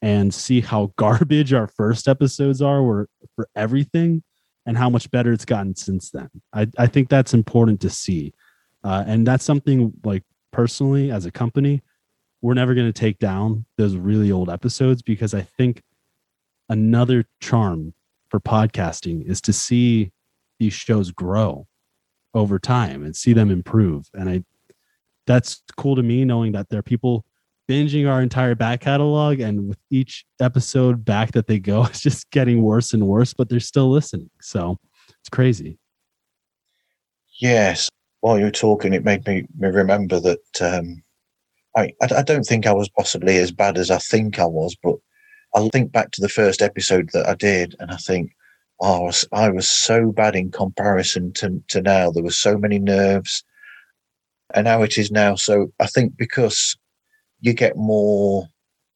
[0.00, 4.22] and see how garbage our first episodes are for, for everything
[4.66, 6.28] and how much better it's gotten since then.
[6.52, 8.34] I, I think that's important to see.
[8.84, 11.82] Uh, and that's something like personally as a company,
[12.42, 15.82] we're never going to take down those really old episodes because I think
[16.68, 17.94] another charm
[18.28, 20.12] for podcasting is to see
[20.58, 21.66] these shows grow
[22.34, 24.08] over time and see them improve.
[24.12, 24.44] And I
[25.28, 27.24] that's cool to me knowing that there are people
[27.70, 32.28] binging our entire back catalog and with each episode back that they go it's just
[32.30, 34.30] getting worse and worse but they're still listening.
[34.40, 34.78] So
[35.20, 35.78] it's crazy.
[37.40, 37.88] Yes.
[38.20, 41.02] While you were talking it made me, me remember that um,
[41.76, 44.96] I, I don't think I was possibly as bad as I think I was, but
[45.54, 48.32] I think back to the first episode that I did, and I think,
[48.80, 52.10] oh, I was, I was so bad in comparison to, to now.
[52.10, 53.44] There were so many nerves,
[54.54, 55.34] and how it is now.
[55.34, 56.76] So I think because
[57.40, 58.46] you get more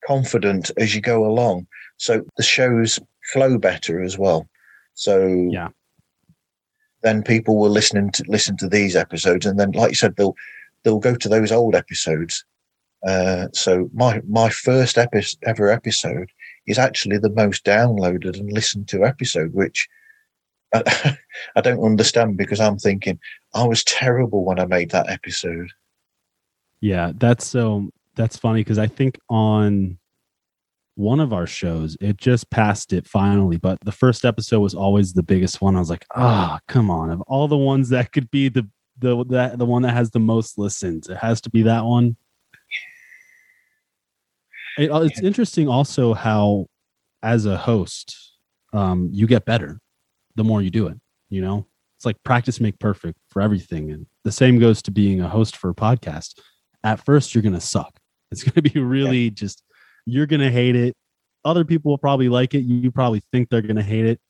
[0.07, 2.99] confident as you go along, so the shows
[3.33, 4.49] flow better as well.
[4.95, 5.69] So yeah,
[7.03, 10.35] then people will listen to listen to these episodes, and then, like you said, they'll
[10.83, 12.45] they'll go to those old episodes
[13.07, 16.31] uh, so my my first epi- ever episode
[16.67, 19.89] is actually the most downloaded and listened to episode, which
[20.73, 21.17] I,
[21.57, 23.19] I don't understand because I'm thinking
[23.55, 25.71] I was terrible when I made that episode.
[26.81, 29.99] Yeah, that's so that's funny because I think on
[30.95, 35.13] one of our shows it just passed it finally, but the first episode was always
[35.13, 35.77] the biggest one.
[35.77, 37.11] I was like, ah, oh, come on!
[37.11, 40.21] Of all the ones that could be the the that the one that has the
[40.21, 42.17] most listens, it has to be that one.
[44.79, 46.67] It, uh, it's interesting also how,
[47.23, 48.17] as a host,
[48.73, 49.79] um, you get better
[50.35, 50.99] the more you do it.
[51.29, 51.67] You know,
[52.03, 55.57] it's like practice make perfect for everything, and the same goes to being a host
[55.57, 56.37] for a podcast.
[56.83, 57.97] At first, you're gonna suck.
[58.33, 59.31] It's gonna be really yeah.
[59.31, 59.63] just
[60.05, 60.97] you're gonna hate it.
[61.45, 62.63] Other people will probably like it.
[62.63, 64.21] You probably think they're gonna hate it,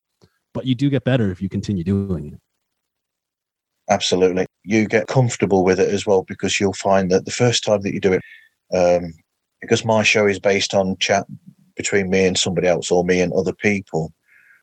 [0.52, 2.40] but you do get better if you continue doing it.
[3.88, 4.44] Absolutely.
[4.64, 7.94] You get comfortable with it as well because you'll find that the first time that
[7.94, 8.22] you do it,
[8.76, 9.14] um,
[9.62, 11.24] because my show is based on chat
[11.74, 14.12] between me and somebody else or me and other people.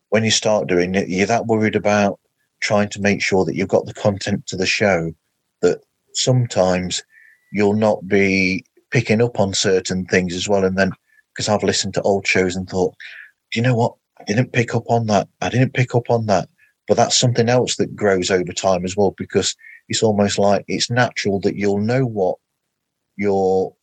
[0.10, 2.20] When you start doing it, you're that worried about
[2.62, 5.12] trying to make sure that you've got the content to the show
[5.62, 5.82] that
[6.14, 7.03] sometimes
[7.51, 10.66] you'll not be picking up on certain things as well.
[10.66, 10.91] And then,
[11.34, 12.95] because I've listened to old shows and thought,
[13.51, 13.93] do you know what?
[14.20, 15.28] I didn't pick up on that.
[15.41, 16.49] I didn't pick up on that.
[16.88, 19.55] But that's something else that grows over time as well, because
[19.88, 22.38] it's almost like it's natural that you'll know what
[23.16, 23.74] your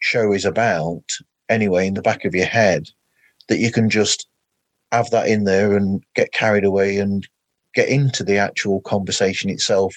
[0.00, 1.04] show is about
[1.48, 2.88] anyway in the back of your head
[3.48, 4.28] that you can just
[4.92, 7.26] have that in there and get carried away and
[7.74, 9.94] get into the actual conversation itself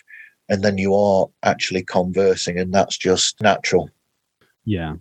[0.49, 3.89] and then you are actually conversing and that's just natural
[4.65, 4.93] yeah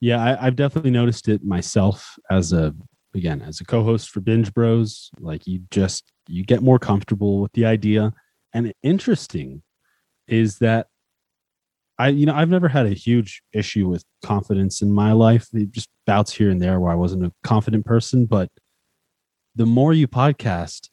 [0.00, 2.74] yeah I, have definitely noticed it myself as a
[3.14, 7.52] again as a co-host for binge bros like you just you get more comfortable with
[7.52, 8.12] the idea
[8.52, 9.62] and interesting
[10.28, 10.88] is that
[11.98, 15.48] I, you know, I've never had a huge issue with confidence in my life.
[15.54, 18.26] It just bouts here and there where I wasn't a confident person.
[18.26, 18.50] But
[19.54, 20.90] the more you podcast,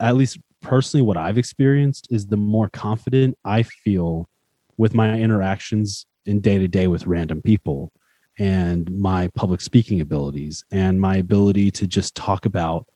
[0.00, 4.28] at least personally, what I've experienced is the more confident I feel
[4.76, 7.92] with my interactions in day to day with random people
[8.38, 12.86] and my public speaking abilities and my ability to just talk about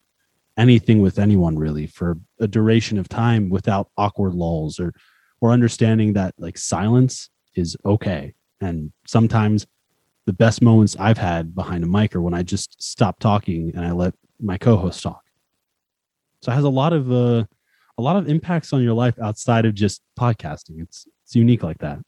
[0.59, 4.92] anything with anyone really for a duration of time without awkward lulls or
[5.40, 8.34] or understanding that like silence is okay.
[8.61, 9.66] And sometimes
[10.26, 13.86] the best moments I've had behind a mic are when I just stop talking and
[13.86, 15.22] I let my co-host talk.
[16.43, 17.45] So it has a lot of uh,
[17.99, 20.82] a lot of impacts on your life outside of just podcasting.
[20.82, 21.99] It's it's unique like that.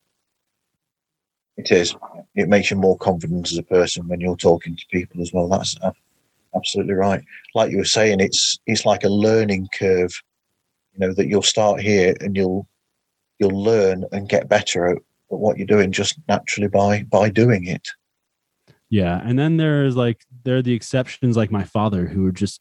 [1.57, 1.95] It is.
[2.35, 5.49] It makes you more confident as a person when you're talking to people as well.
[5.49, 5.77] That's
[6.55, 7.23] absolutely right.
[7.55, 10.13] Like you were saying, it's it's like a learning curve.
[10.95, 12.67] You know that you'll start here and you'll
[13.39, 15.03] you'll learn and get better at, at
[15.39, 17.87] what you're doing just naturally by by doing it.
[18.89, 22.61] Yeah, and then there's like there are the exceptions, like my father, who are just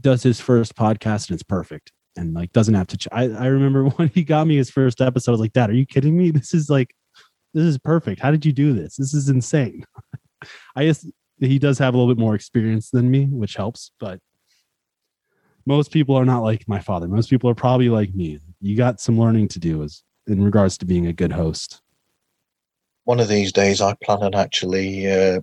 [0.00, 2.96] does his first podcast and it's perfect, and like doesn't have to.
[2.96, 5.70] Ch- I I remember when he got me his first episode, I was like, Dad,
[5.70, 6.30] are you kidding me?
[6.32, 6.94] This is like,
[7.54, 8.20] this is perfect.
[8.20, 8.96] How did you do this?
[8.96, 9.84] This is insane.
[10.76, 11.06] I guess
[11.38, 14.20] he does have a little bit more experience than me, which helps, but
[15.66, 17.06] most people are not like my father.
[17.06, 18.38] Most people are probably like me.
[18.60, 21.82] You got some learning to do as in regards to being a good host
[23.04, 25.40] one of these days I plan on actually uh,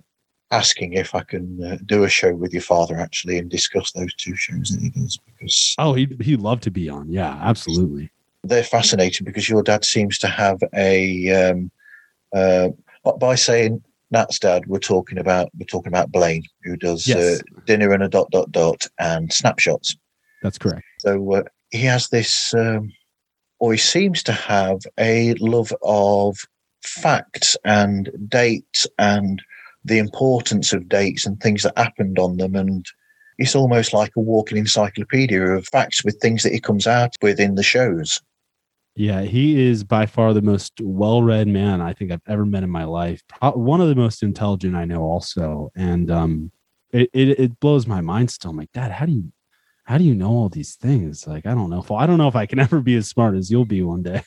[0.50, 4.14] asking if I can uh, do a show with your father actually and discuss those
[4.14, 7.10] two shows that he does because oh he he'd love to be on.
[7.10, 8.10] Yeah absolutely.
[8.42, 11.70] They're fascinating because your dad seems to have a um,
[12.34, 12.68] uh,
[13.18, 17.92] by saying Nat's dad we're talking about we're talking about Blaine who does uh, dinner
[17.92, 19.96] and a dot dot dot and snapshots.
[20.42, 20.84] That's correct.
[20.98, 22.92] So uh, he has this um,
[23.60, 26.38] or he seems to have a love of
[26.82, 29.42] facts and dates and
[29.84, 32.54] the importance of dates and things that happened on them.
[32.54, 32.86] And
[33.38, 37.40] it's almost like a walking encyclopedia of facts with things that he comes out with
[37.40, 38.20] in the shows.
[38.96, 42.64] Yeah, he is by far the most well read man I think I've ever met
[42.64, 43.22] in my life.
[43.40, 45.70] One of the most intelligent I know, also.
[45.74, 46.52] And um,
[46.92, 48.50] it, it, it blows my mind still.
[48.50, 49.32] I'm like, Dad, how do you
[49.84, 51.26] how do you know all these things?
[51.26, 53.36] Like, I don't know if I don't know if I can ever be as smart
[53.36, 54.22] as you'll be one day.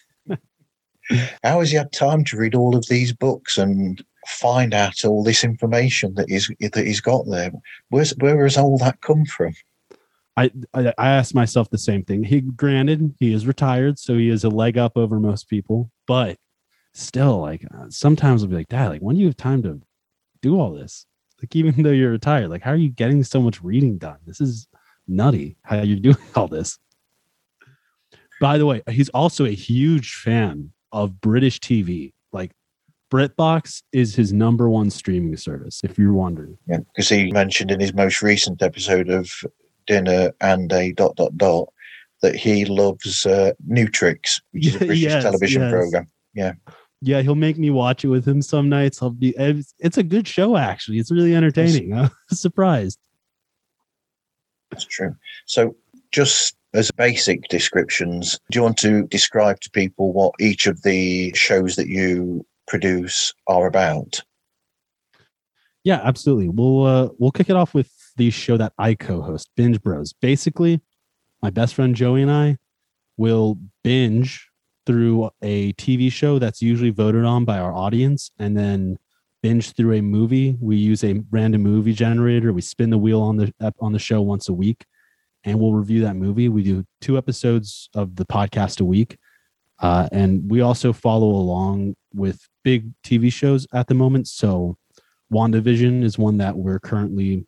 [1.43, 5.24] How has he had time to read all of these books and find out all
[5.24, 7.51] this information that he's that he's got there?
[7.89, 9.53] Where's where has all that come from?
[10.36, 12.24] I, I I asked myself the same thing.
[12.24, 16.38] He granted he is retired, so he has a leg up over most people, but
[16.93, 19.82] still, like uh, sometimes I'll be like, Dad, like when do you have time to
[20.41, 21.05] do all this?
[21.41, 24.17] Like even though you're retired, like how are you getting so much reading done?
[24.26, 24.67] This is
[25.07, 25.57] nutty.
[25.63, 26.80] How you're doing all this.
[28.41, 32.13] By the way, he's also a huge fan of British TV.
[33.14, 36.57] BritBox is his number one streaming service, if you're wondering.
[36.66, 39.32] Yeah, because he mentioned in his most recent episode of
[39.86, 41.72] Dinner and a dot dot dot
[42.24, 45.72] that he loves uh, New Tricks, which is a British yes, television yes.
[45.72, 46.07] program.
[46.34, 46.53] Yeah.
[47.01, 49.03] Yeah, he'll make me watch it with him some nights.
[49.03, 50.97] I'll be it's, it's a good show actually.
[50.97, 51.93] It's really entertaining.
[51.93, 52.97] I'm surprised.
[54.72, 55.16] That's true.
[55.45, 55.76] So
[56.11, 61.32] just as basic descriptions, do you want to describe to people what each of the
[61.36, 64.22] shows that you produce are about?
[65.84, 66.49] Yeah, absolutely.
[66.49, 70.14] We'll uh, we'll kick it off with the show that I co-host, Binge Bros.
[70.14, 70.82] Basically,
[71.41, 72.57] my best friend Joey and I
[73.18, 74.49] will binge
[74.86, 78.97] through a TV show that's usually voted on by our audience, and then
[79.41, 80.55] binge through a movie.
[80.61, 82.53] We use a random movie generator.
[82.53, 84.86] We spin the wheel on the on the show once a week,
[85.43, 86.47] and we'll review that movie.
[86.47, 89.18] We do two episodes of the podcast a week.
[89.80, 94.28] Uh, and we also follow along with big TV shows at the moment.
[94.28, 94.78] So,
[95.32, 97.45] WandaVision is one that we're currently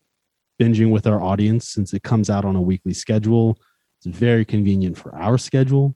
[0.60, 3.58] binging with our audience since it comes out on a weekly schedule.
[3.98, 5.96] It's very convenient for our schedule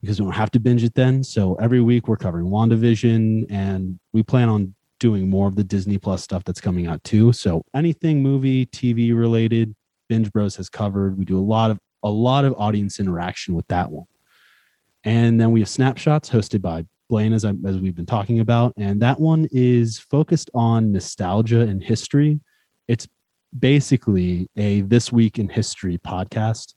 [0.00, 1.22] because we don't have to binge it then.
[1.22, 5.98] So, every week we're covering WandaVision and we plan on doing more of the Disney
[5.98, 7.32] Plus stuff that's coming out too.
[7.32, 9.74] So, anything movie, TV related,
[10.08, 11.18] Binge Bros has covered.
[11.18, 14.06] We do a lot of a lot of audience interaction with that one.
[15.04, 18.74] And then we have snapshots hosted by Blaine, as, I, as we've been talking about.
[18.76, 22.40] And that one is focused on nostalgia and history.
[22.86, 23.08] It's
[23.58, 26.74] basically a This Week in History podcast.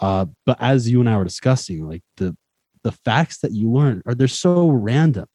[0.00, 2.36] Uh, but as you and I were discussing, like the
[2.82, 5.26] the facts that you learn are they're so random,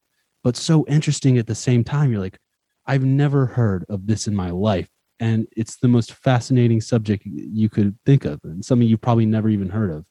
[0.43, 2.11] but so interesting at the same time.
[2.11, 2.39] You're like,
[2.87, 7.69] I've never heard of this in my life and it's the most fascinating subject you
[7.69, 10.05] could think of and something you've probably never even heard of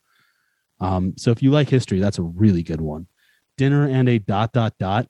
[0.81, 3.07] um, so if you like history that's a really good one
[3.57, 5.07] dinner and a dot dot dot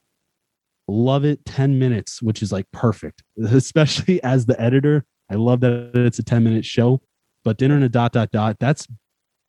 [0.87, 5.91] love it 10 minutes which is like perfect especially as the editor i love that
[5.95, 7.01] it's a 10 minute show
[7.43, 8.87] but dinner and a dot dot dot that's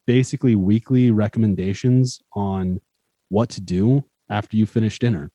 [0.07, 2.79] basically weekly recommendations on
[3.29, 5.31] what to do after you finish dinner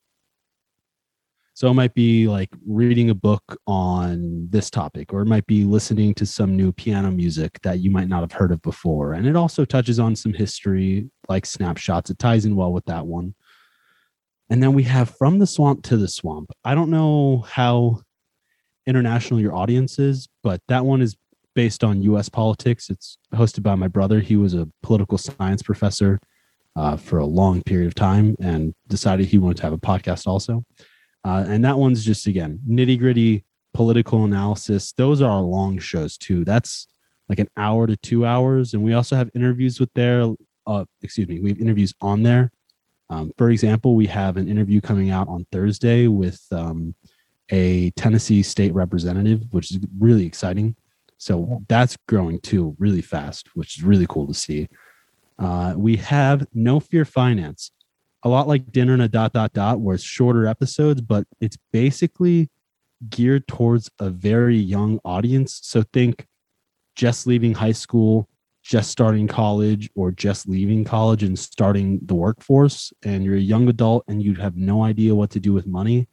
[1.60, 5.64] So it might be like reading a book on this topic, or it might be
[5.64, 9.12] listening to some new piano music that you might not have heard of before.
[9.12, 12.08] And it also touches on some history, like snapshots.
[12.08, 13.34] It ties in well with that one.
[14.50, 16.50] And then we have From the Swamp to the Swamp.
[16.64, 18.00] I don't know how
[18.86, 21.16] international your audience is, but that one is
[21.54, 22.90] based on US politics.
[22.90, 24.20] It's hosted by my brother.
[24.20, 26.20] He was a political science professor
[26.76, 30.26] uh, for a long period of time and decided he wanted to have a podcast
[30.26, 30.64] also.
[31.24, 33.44] Uh, and that one's just again nitty gritty
[33.74, 34.92] political analysis.
[34.92, 36.44] Those are our long shows too.
[36.44, 36.86] That's
[37.28, 40.26] like an hour to two hours, and we also have interviews with there.
[40.66, 42.50] Uh, excuse me, we have interviews on there.
[43.10, 46.94] Um, for example, we have an interview coming out on Thursday with um,
[47.50, 50.76] a Tennessee state representative, which is really exciting.
[51.18, 54.68] So that's growing too really fast, which is really cool to see.
[55.38, 57.72] Uh, we have No Fear Finance
[58.22, 61.56] a lot like dinner and a dot dot dot where it's shorter episodes but it's
[61.72, 62.50] basically
[63.08, 66.26] geared towards a very young audience so think
[66.94, 68.28] just leaving high school
[68.62, 73.68] just starting college or just leaving college and starting the workforce and you're a young
[73.68, 76.06] adult and you have no idea what to do with money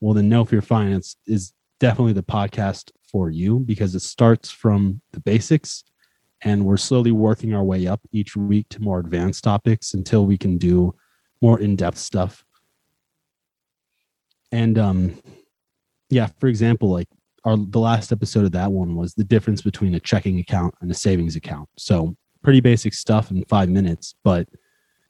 [0.00, 5.00] well then no fear finance is definitely the podcast for you because it starts from
[5.12, 5.84] the basics
[6.42, 10.36] and we're slowly working our way up each week to more advanced topics until we
[10.36, 10.94] can do
[11.40, 12.44] more in-depth stuff.
[14.52, 15.18] And um
[16.10, 17.08] yeah for example like
[17.44, 20.90] our the last episode of that one was the difference between a checking account and
[20.90, 21.68] a savings account.
[21.78, 24.46] So pretty basic stuff in five minutes but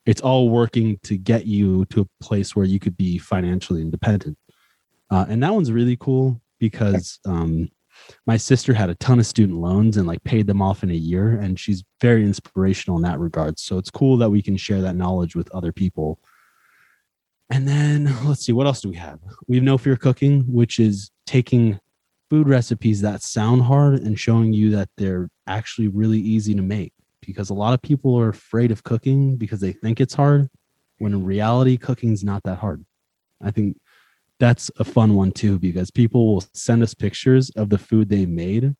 [0.05, 4.37] it's all working to get you to a place where you could be financially independent.
[5.09, 7.69] Uh, and that one's really cool because um,
[8.27, 10.95] my sister had a ton of student loans and like paid them off in a
[10.95, 13.59] year and she's very inspirational in that regard.
[13.59, 16.19] So it's cool that we can share that knowledge with other people.
[17.49, 19.19] And then let's see what else do we have?
[19.47, 21.79] We have no fear cooking which is taking
[22.29, 26.93] food recipes that sound hard and showing you that they're actually really easy to make.
[27.21, 30.47] Because a lot of people are afraid of cooking because they think it's hard
[30.99, 32.85] when in reality cooking's not that hard.
[33.41, 33.77] I think
[34.39, 38.25] that's a fun one too because people will send us pictures of the food they
[38.25, 38.75] made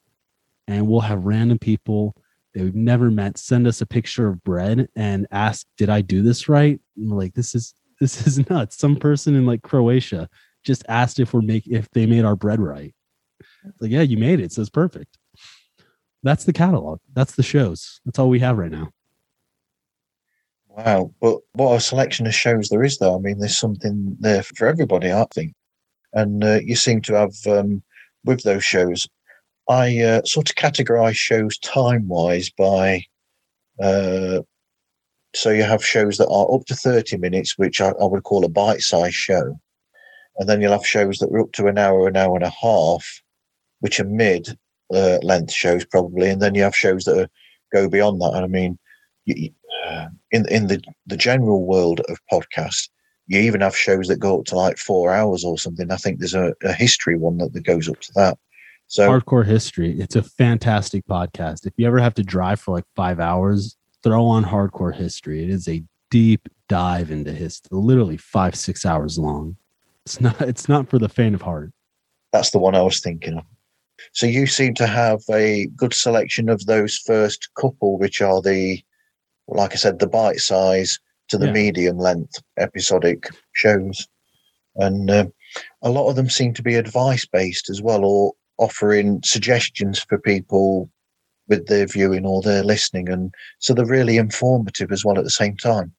[0.67, 2.15] and we'll have random people
[2.53, 6.21] that we've never met send us a picture of bread and ask did i do
[6.21, 6.79] this right?
[6.97, 8.77] And we're like this is this is nuts.
[8.77, 10.27] Some person in like croatia
[10.63, 12.93] just asked if we're make if they made our bread right
[13.79, 15.17] like yeah you made it so it's perfect
[16.23, 18.89] that's the catalog that's the shows that's all we have right now
[20.77, 23.15] Wow, but what a selection of shows there is, though.
[23.15, 25.53] I mean, there's something there for everybody, I think.
[26.11, 27.81] And uh, you seem to have, um,
[28.25, 29.07] with those shows,
[29.69, 33.05] I uh, sort of categorize shows time wise by.
[33.81, 34.41] Uh,
[35.33, 38.43] so you have shows that are up to 30 minutes, which I, I would call
[38.43, 39.57] a bite sized show.
[40.37, 42.49] And then you'll have shows that are up to an hour, an hour and a
[42.49, 43.21] half,
[43.85, 44.57] which are mid
[44.91, 46.27] uh, length shows, probably.
[46.27, 47.29] And then you have shows that are,
[47.71, 48.31] go beyond that.
[48.33, 48.79] And I mean,
[49.25, 49.51] you,
[49.85, 52.89] uh, in in the the general world of podcasts,
[53.27, 55.91] you even have shows that go up to like four hours or something.
[55.91, 58.39] I think there's a, a history one that, that goes up to that.
[58.87, 59.99] So hardcore history.
[59.99, 61.67] It's a fantastic podcast.
[61.67, 65.43] If you ever have to drive for like five hours, throw on hardcore history.
[65.43, 69.57] It is a deep dive into history, literally five six hours long.
[70.07, 70.41] It's not.
[70.41, 71.71] It's not for the faint of heart.
[72.33, 73.43] That's the one I was thinking of.
[74.13, 78.83] So you seem to have a good selection of those first couple, which are the
[79.47, 81.53] like I said, the bite size to the yeah.
[81.53, 84.07] medium length episodic shows.
[84.75, 85.27] And uh,
[85.81, 90.17] a lot of them seem to be advice based as well, or offering suggestions for
[90.19, 90.89] people
[91.47, 93.09] with their viewing or their listening.
[93.09, 95.93] And so they're really informative as well at the same time.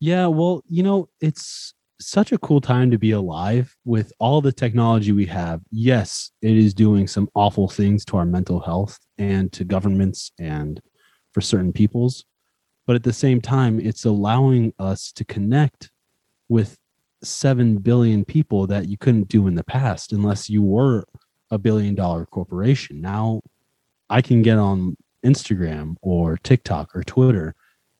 [0.00, 4.52] Yeah, well, you know, it's such a cool time to be alive with all the
[4.52, 5.60] technology we have.
[5.70, 10.80] Yes, it is doing some awful things to our mental health and to governments and
[11.32, 12.24] for certain peoples
[12.88, 15.90] but at the same time it's allowing us to connect
[16.48, 16.78] with
[17.22, 21.04] 7 billion people that you couldn't do in the past unless you were
[21.50, 23.40] a billion dollar corporation now
[24.08, 27.54] i can get on instagram or tiktok or twitter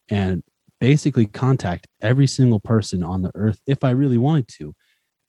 [0.09, 0.43] and
[0.81, 4.75] basically contact every single person on the earth if i really wanted to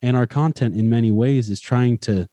[0.01, 2.27] and our content in many ways is trying to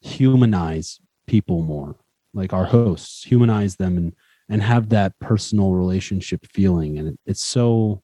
[0.00, 1.96] humanize people more
[2.34, 4.14] like our hosts humanize them and
[4.48, 6.98] and have that personal relationship feeling.
[6.98, 8.02] And it's so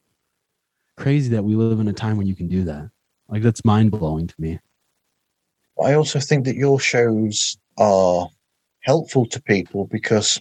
[0.97, 2.91] crazy that we live in a time when you can do that.
[3.29, 4.59] Like that's mind blowing to me.
[5.83, 8.29] I also think that your shows are
[8.81, 10.41] helpful to people because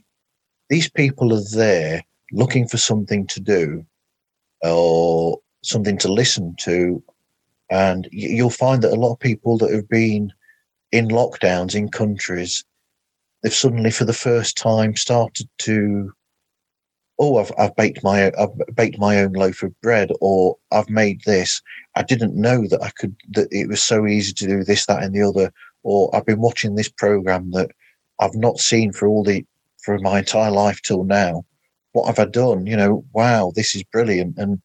[0.70, 2.01] these people are there
[2.32, 3.86] looking for something to do
[4.64, 7.03] or something to listen to
[7.70, 10.32] And you'll find that a lot of people that have been
[10.91, 12.66] in lockdowns in countries,
[13.43, 16.12] they've suddenly, for the first time, started to,
[17.20, 21.22] oh, I've, I've baked my I've baked my own loaf of bread, or I've made
[21.26, 21.62] this.
[21.95, 25.03] I didn't know that I could that it was so easy to do this, that,
[25.03, 25.51] and the other.
[25.84, 27.72] Or I've been watching this program that
[28.20, 29.45] I've not seen for all the
[29.84, 31.45] for my entire life till now.
[31.94, 32.66] What have I done?
[32.66, 34.38] You know, wow, this is brilliant.
[34.38, 34.62] And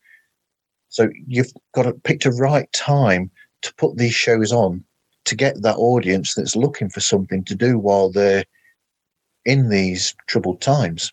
[0.89, 3.31] so you've got to pick the right time
[3.63, 4.85] to put these shows on
[5.25, 8.45] to get that audience that's looking for something to do while they're
[9.45, 11.13] in these troubled times.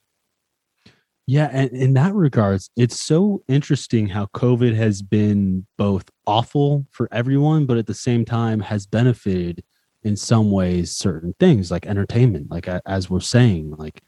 [1.28, 7.08] Yeah, and in that regards, it's so interesting how COVID has been both awful for
[7.12, 9.64] everyone, but at the same time has benefited
[10.04, 12.52] in some ways certain things like entertainment.
[12.52, 14.02] Like as we're saying, like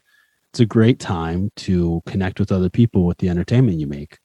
[0.54, 4.18] it's a great time to connect with other people with the entertainment you make.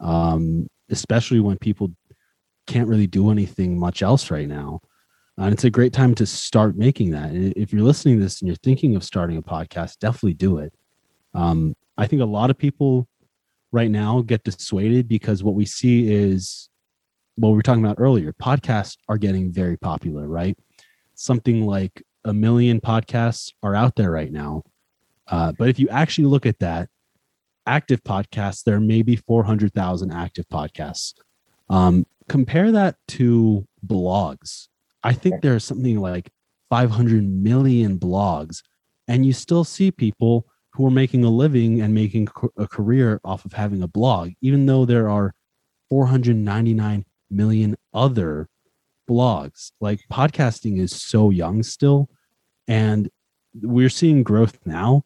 [0.00, 1.88] Um, especially when people
[2.66, 4.80] can't really do anything much else right now.
[5.38, 7.30] And it's a great time to start making that.
[7.30, 10.58] And if you're listening to this and you're thinking of starting a podcast, definitely do
[10.58, 10.74] it.
[11.32, 13.08] Um, I think a lot of people
[13.72, 16.68] right now get dissuaded because what we see is
[17.36, 18.34] what we were talking about earlier.
[18.34, 20.54] Podcasts are getting very popular, right?
[21.14, 24.64] Something like a million podcasts are out there right now.
[25.32, 26.90] Uh, but if you actually look at that,
[27.66, 31.14] active podcasts, there may be 400,000 active podcasts.
[31.70, 34.68] Um, compare that to blogs.
[35.02, 36.30] I think there's something like
[36.68, 38.62] 500 million blogs,
[39.08, 42.28] and you still see people who are making a living and making
[42.58, 45.34] a career off of having a blog, even though there are
[45.88, 48.48] 499 million other
[49.08, 49.72] blogs.
[49.80, 52.10] Like podcasting is so young still,
[52.68, 53.08] and
[53.62, 55.04] we're seeing growth now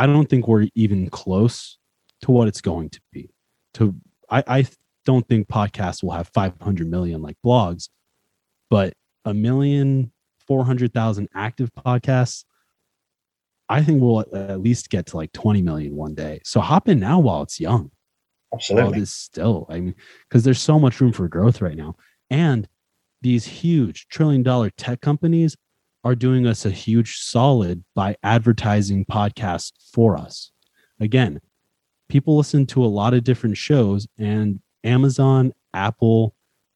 [0.00, 1.76] I don't think we're even close
[2.22, 3.34] to what it's going to be.
[3.74, 3.94] To
[4.30, 4.66] I, I
[5.04, 7.90] don't think podcasts will have 500 million like blogs,
[8.70, 8.94] but
[9.26, 10.10] a million,
[10.46, 12.44] 400,000 active podcasts.
[13.68, 16.40] I think we'll at least get to like 20 million one day.
[16.44, 17.90] So hop in now while it's young.
[18.54, 18.90] Absolutely.
[18.90, 19.94] While it's still, I mean,
[20.26, 21.96] because there's so much room for growth right now.
[22.30, 22.66] And
[23.20, 25.58] these huge trillion dollar tech companies
[26.04, 30.50] are doing us a huge solid by advertising podcasts for us.
[30.98, 31.40] Again,
[32.08, 36.34] people listen to a lot of different shows, and Amazon, Apple,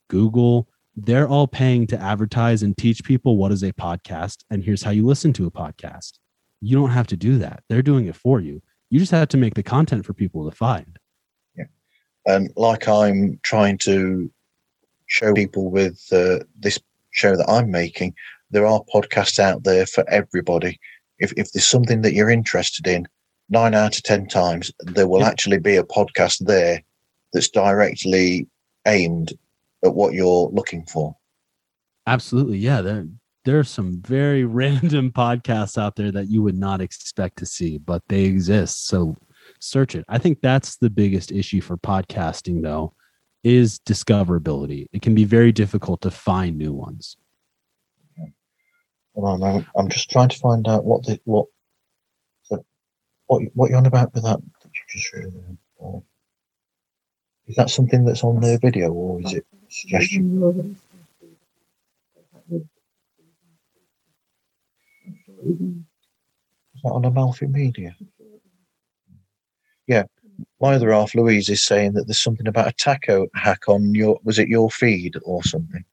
[0.08, 4.82] Google, they're all paying to advertise and teach people what is a podcast and here's
[4.82, 6.18] how you listen to a podcast.
[6.60, 7.64] You don't have to do that.
[7.68, 8.62] They're doing it for you.
[8.90, 10.98] You just have to make the content for people to find.
[11.56, 11.64] Yeah.
[12.26, 14.30] And like I'm trying to
[15.06, 16.78] show people with uh, this
[17.14, 18.14] show that I'm making,
[18.50, 20.78] there are podcasts out there for everybody.
[21.18, 23.06] If, if there's something that you're interested in,
[23.48, 25.28] nine out of 10 times, there will yeah.
[25.28, 26.82] actually be a podcast there
[27.32, 28.48] that's directly
[28.86, 29.32] aimed
[29.84, 31.16] at what you're looking for.
[32.06, 32.58] Absolutely.
[32.58, 32.82] Yeah.
[32.82, 33.06] There,
[33.44, 37.78] there are some very random podcasts out there that you would not expect to see,
[37.78, 38.86] but they exist.
[38.86, 39.16] So
[39.60, 40.04] search it.
[40.08, 42.94] I think that's the biggest issue for podcasting, though,
[43.44, 44.86] is discoverability.
[44.92, 47.16] It can be very difficult to find new ones.
[49.14, 51.46] Hold on, I'm, I'm just trying to find out what the what
[53.26, 54.40] what what you're on about with that
[55.12, 55.28] there.
[55.82, 56.00] Uh,
[57.46, 60.76] is that something that's on the video or is it suggestion?
[62.50, 62.62] Is
[66.82, 67.94] that on Amalfi Media?
[69.86, 70.04] Yeah.
[70.72, 74.38] Other half, Louise, is saying that there's something about a taco hack on your was
[74.38, 75.84] it your feed or something?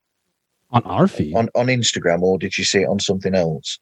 [0.70, 1.36] On our feed?
[1.36, 3.80] On on Instagram, or did you see it on something else?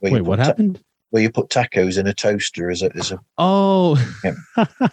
[0.00, 0.80] Where Wait, what ta- happened?
[1.10, 4.34] Where you put tacos in a toaster as a as a Oh yeah.
[4.78, 4.88] yeah,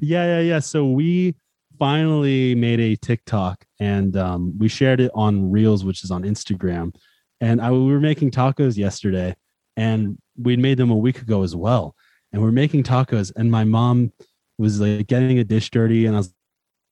[0.00, 0.58] yeah, yeah.
[0.60, 1.34] So we
[1.78, 6.94] finally made a TikTok and um, we shared it on Reels, which is on Instagram.
[7.40, 9.36] And I, we were making tacos yesterday,
[9.76, 11.94] and we'd made them a week ago as well.
[12.36, 14.12] And we're making tacos, and my mom
[14.58, 16.34] was like getting a dish dirty, and I was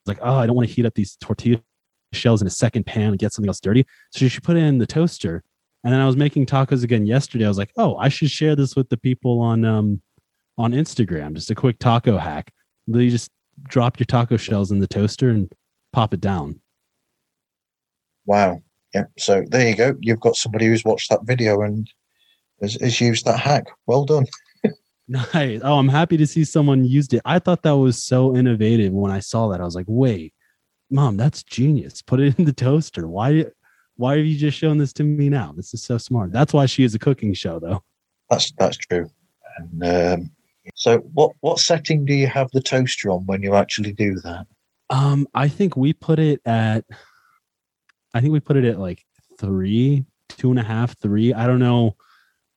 [0.07, 1.61] like, "Oh, I don't want to heat up these tortilla
[2.15, 3.85] shells in a second pan and get something else dirty.
[4.11, 5.43] So she put it in the toaster.
[5.83, 7.45] And then I was making tacos again yesterday.
[7.45, 10.01] I was like, oh, I should share this with the people on um
[10.57, 11.33] on Instagram.
[11.33, 12.51] Just a quick taco hack.
[12.87, 13.29] You just
[13.63, 15.51] drop your taco shells in the toaster and
[15.93, 16.59] pop it down.
[18.25, 18.63] Wow.
[18.95, 19.03] Yeah.
[19.19, 19.95] So there you go.
[20.01, 21.87] You've got somebody who's watched that video and
[22.61, 23.65] has, has used that hack.
[23.85, 24.25] Well done.
[25.07, 25.61] Nice.
[25.63, 27.21] Oh, I'm happy to see someone used it.
[27.25, 29.61] I thought that was so innovative when I saw that.
[29.61, 30.33] I was like, wait,
[30.89, 32.01] mom, that's genius.
[32.01, 33.07] Put it in the toaster.
[33.07, 33.45] Why
[33.97, 35.53] why have you just shown this to me now?
[35.55, 36.31] This is so smart.
[36.31, 37.83] That's why she is a cooking show though.
[38.29, 39.09] That's that's true.
[39.57, 40.31] And um,
[40.75, 44.47] so what what setting do you have the toaster on when you actually do that?
[44.89, 46.85] Um, I think we put it at.
[48.13, 49.03] I think we put it at like
[49.39, 51.33] three, two and a half, three.
[51.33, 51.95] I don't know.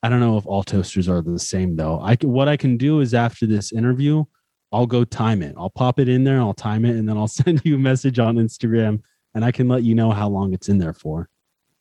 [0.03, 2.01] I don't know if all toasters are the same though.
[2.01, 4.24] I can, what I can do is after this interview,
[4.72, 5.55] I'll go time it.
[5.57, 8.18] I'll pop it in there, I'll time it, and then I'll send you a message
[8.18, 9.03] on Instagram,
[9.34, 11.28] and I can let you know how long it's in there for.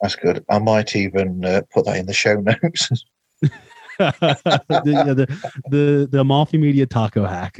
[0.01, 0.45] That's good.
[0.49, 2.89] I might even uh, put that in the show notes.
[3.41, 3.51] the,
[3.99, 5.27] yeah, the,
[5.69, 7.59] the the multimedia taco hack.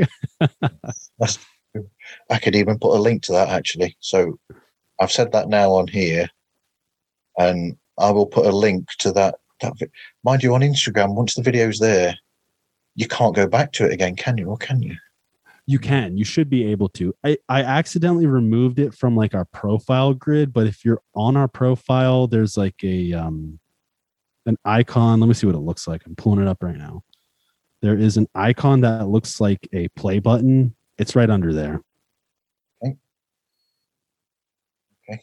[2.30, 3.98] I could even put a link to that actually.
[4.00, 4.40] So
[5.00, 6.30] I've said that now on here,
[7.38, 9.36] and I will put a link to that.
[9.62, 9.74] That
[10.24, 12.16] mind you, on Instagram, once the video's there,
[12.96, 14.48] you can't go back to it again, can you?
[14.48, 14.96] Or can you?
[15.66, 16.18] You can.
[16.18, 17.14] You should be able to.
[17.24, 21.48] I, I accidentally removed it from like our profile grid, but if you're on our
[21.48, 23.60] profile, there's like a um
[24.46, 25.20] an icon.
[25.20, 26.06] Let me see what it looks like.
[26.06, 27.04] I'm pulling it up right now.
[27.82, 30.74] There is an icon that looks like a play button.
[30.98, 31.82] It's right under there.
[32.84, 32.96] Okay.
[35.10, 35.22] okay.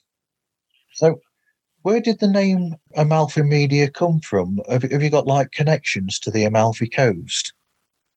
[0.93, 1.18] So
[1.85, 4.59] where did the name Amalfi Media come from?
[4.70, 7.53] Have, have you got like connections to the Amalfi Coast?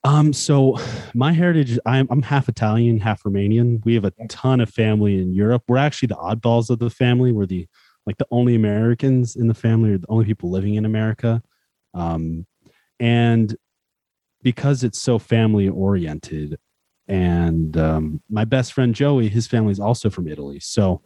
[0.05, 0.79] Um, so
[1.13, 3.83] my heritage, I'm, I'm half Italian, half Romanian.
[3.83, 5.63] We have a ton of family in Europe.
[5.67, 7.33] We're actually the oddballs of the family.
[7.33, 7.67] We're the
[8.05, 11.43] like the only Americans in the family, or the only people living in America.
[11.93, 12.47] Um,
[13.01, 13.53] and
[14.43, 16.57] because it's so family oriented,
[17.09, 20.61] and um, my best friend Joey, his family's also from Italy.
[20.61, 21.01] So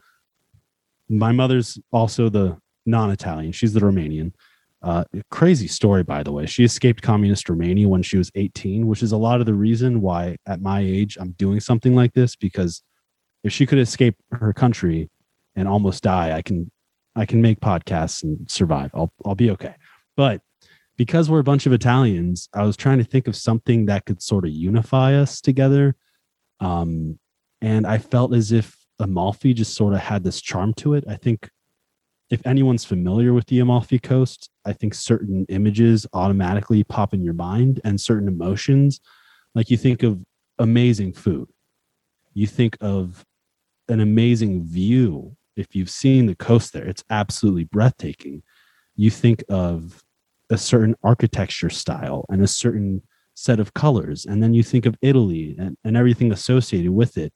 [1.11, 4.33] my mother's also the non-Italian; she's the Romanian.
[4.83, 6.47] Uh, crazy story, by the way.
[6.47, 10.01] She escaped communist Romania when she was 18, which is a lot of the reason
[10.01, 12.35] why, at my age, I'm doing something like this.
[12.35, 12.81] Because
[13.43, 15.09] if she could escape her country
[15.55, 16.71] and almost die, I can,
[17.15, 18.89] I can make podcasts and survive.
[18.95, 19.75] I'll, I'll be okay.
[20.17, 20.41] But
[20.97, 24.21] because we're a bunch of Italians, I was trying to think of something that could
[24.21, 25.95] sort of unify us together.
[26.59, 27.19] Um,
[27.61, 31.03] and I felt as if Amalfi just sort of had this charm to it.
[31.07, 31.49] I think
[32.29, 37.33] if anyone's familiar with the Amalfi Coast, I think certain images automatically pop in your
[37.33, 39.01] mind and certain emotions.
[39.53, 40.23] Like you think of
[40.57, 41.49] amazing food,
[42.33, 43.25] you think of
[43.89, 45.35] an amazing view.
[45.57, 48.43] If you've seen the coast there, it's absolutely breathtaking.
[48.95, 50.01] You think of
[50.49, 53.01] a certain architecture style and a certain
[53.33, 54.25] set of colors.
[54.25, 57.33] And then you think of Italy and, and everything associated with it.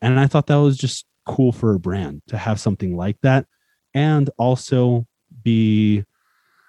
[0.00, 3.46] And I thought that was just cool for a brand to have something like that
[3.94, 5.06] and also
[5.42, 6.04] be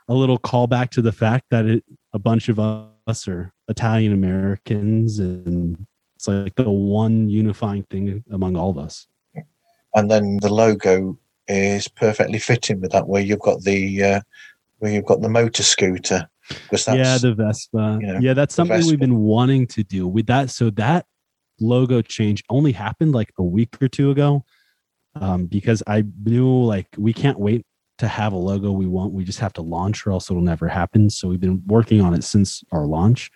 [0.07, 5.19] a little callback to the fact that it, a bunch of us are Italian Americans
[5.19, 9.07] and it's like the one unifying thing among all of us.
[9.95, 11.17] And then the logo
[11.47, 14.21] is perfectly fitting with that, where you've got the uh,
[14.80, 16.30] where you've got the motor scooter.
[16.97, 17.99] yeah, the Vespa.
[18.01, 20.49] You know, yeah, that's something we've been wanting to do with that.
[20.49, 21.05] So that
[21.62, 24.43] logo change only happened like a week or two ago
[25.16, 27.66] um, because I knew like we can't wait
[27.99, 29.14] to have a logo we want.
[29.14, 31.10] We just have to launch or else it'll never happen.
[31.10, 33.30] So we've been working on it since our launch.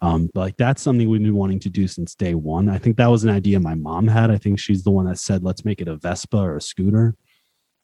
[0.00, 2.68] Um, but like that's something we've been wanting to do since day one.
[2.68, 4.30] I think that was an idea my mom had.
[4.30, 7.16] I think she's the one that said, let's make it a Vespa or a scooter.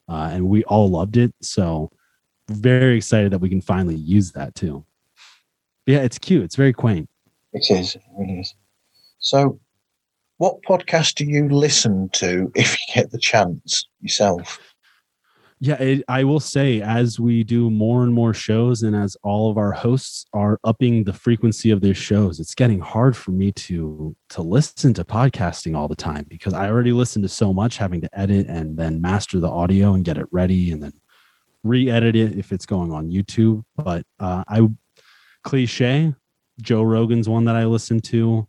[0.08, 1.34] Uh, and we all loved it.
[1.40, 1.90] So
[2.48, 4.84] very excited that we can finally use that too.
[5.86, 6.44] But yeah, it's cute.
[6.44, 7.08] It's very quaint.
[7.52, 7.94] It is.
[7.94, 8.54] It really is.
[9.18, 9.60] So
[10.40, 14.58] what podcast do you listen to if you get the chance yourself?
[15.58, 19.50] Yeah, it, I will say, as we do more and more shows, and as all
[19.50, 23.52] of our hosts are upping the frequency of their shows, it's getting hard for me
[23.52, 27.76] to to listen to podcasting all the time because I already listen to so much,
[27.76, 30.94] having to edit and then master the audio and get it ready, and then
[31.64, 33.62] re-edit it if it's going on YouTube.
[33.76, 34.66] But uh, I
[35.44, 36.14] cliche,
[36.62, 38.48] Joe Rogan's one that I listen to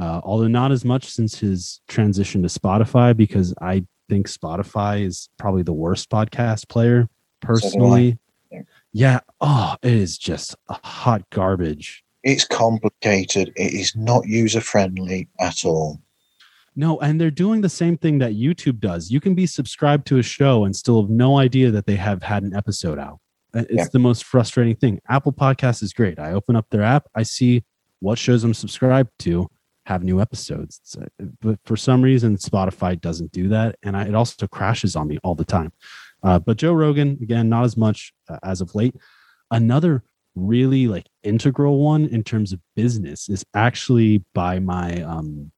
[0.00, 5.28] uh, although not as much since his transition to Spotify, because I think Spotify is
[5.38, 7.08] probably the worst podcast player
[7.40, 8.18] personally.
[8.50, 9.20] So yeah.
[9.40, 12.02] Oh, it is just a hot garbage.
[12.22, 13.52] It's complicated.
[13.56, 16.00] It is not user friendly at all.
[16.76, 19.10] No, and they're doing the same thing that YouTube does.
[19.10, 22.22] You can be subscribed to a show and still have no idea that they have
[22.22, 23.18] had an episode out.
[23.54, 23.86] Uh, it's yeah.
[23.92, 25.00] the most frustrating thing.
[25.08, 26.18] Apple Podcast is great.
[26.18, 27.64] I open up their app, I see
[28.00, 29.48] what shows I'm subscribed to,
[29.86, 30.80] have new episodes.
[30.84, 31.06] So,
[31.40, 35.18] but for some reason, Spotify doesn't do that, and I, it also crashes on me
[35.24, 35.72] all the time.
[36.22, 38.94] Uh, but Joe Rogan, again, not as much uh, as of late.
[39.50, 40.04] Another
[40.36, 45.50] really like integral one in terms of business is actually by my um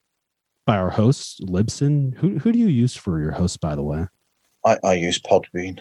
[0.67, 2.17] by our host Libsyn.
[2.19, 4.07] Who who do you use for your host, by the way?
[4.65, 5.81] I, I use Podbean.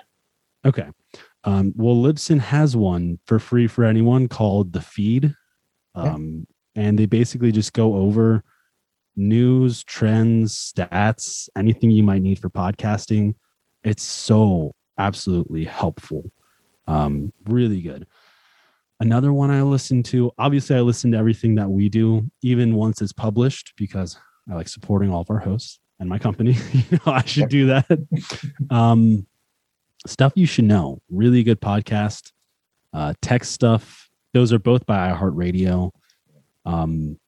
[0.66, 0.88] Okay.
[1.44, 5.36] Um, well, Libsyn has one for free for anyone called the Feed.
[5.96, 8.43] Um, and they basically just go over
[9.15, 13.36] news, trends, stats, anything you might need for podcasting.
[13.84, 16.32] It's so absolutely helpful.
[16.88, 18.07] Um, really good.
[18.99, 23.01] Another one I listen to, obviously, I listen to everything that we do, even once
[23.01, 24.17] it's published, because
[24.49, 26.55] I like supporting all of our hosts and my company.
[26.74, 27.88] you know, I should do that.
[28.69, 29.26] um,
[30.05, 31.01] stuff you should know.
[31.09, 32.32] Really good podcast.
[32.93, 34.09] Uh, tech stuff.
[34.34, 35.91] Those are both by iHeartRadio.
[36.66, 37.20] Um,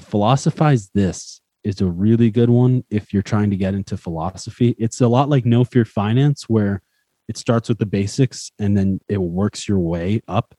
[0.00, 4.76] Philosophize This is a really good one if you're trying to get into philosophy.
[4.78, 6.82] It's a lot like No Fear Finance, where
[7.28, 10.54] it starts with the basics and then it works your way up.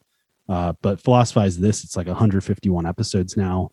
[0.50, 3.72] Uh, but Philosophize This, it's like 151 episodes now.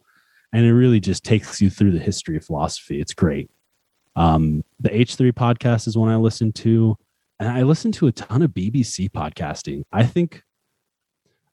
[0.52, 3.00] And it really just takes you through the history of philosophy.
[3.00, 3.50] It's great.
[4.14, 6.96] Um, the H3 podcast is one I listen to.
[7.40, 9.82] And I listen to a ton of BBC podcasting.
[9.92, 10.42] I think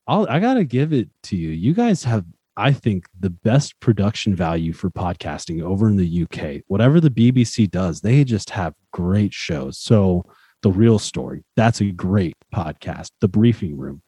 [0.07, 1.49] I'll, I got to give it to you.
[1.49, 2.25] You guys have
[2.61, 6.61] I think, the best production value for podcasting over in the UK.
[6.67, 9.79] Whatever the BBC does, they just have great shows.
[9.79, 10.23] So,
[10.61, 13.09] The Real Story, that's a great podcast.
[13.19, 14.03] The Briefing Room,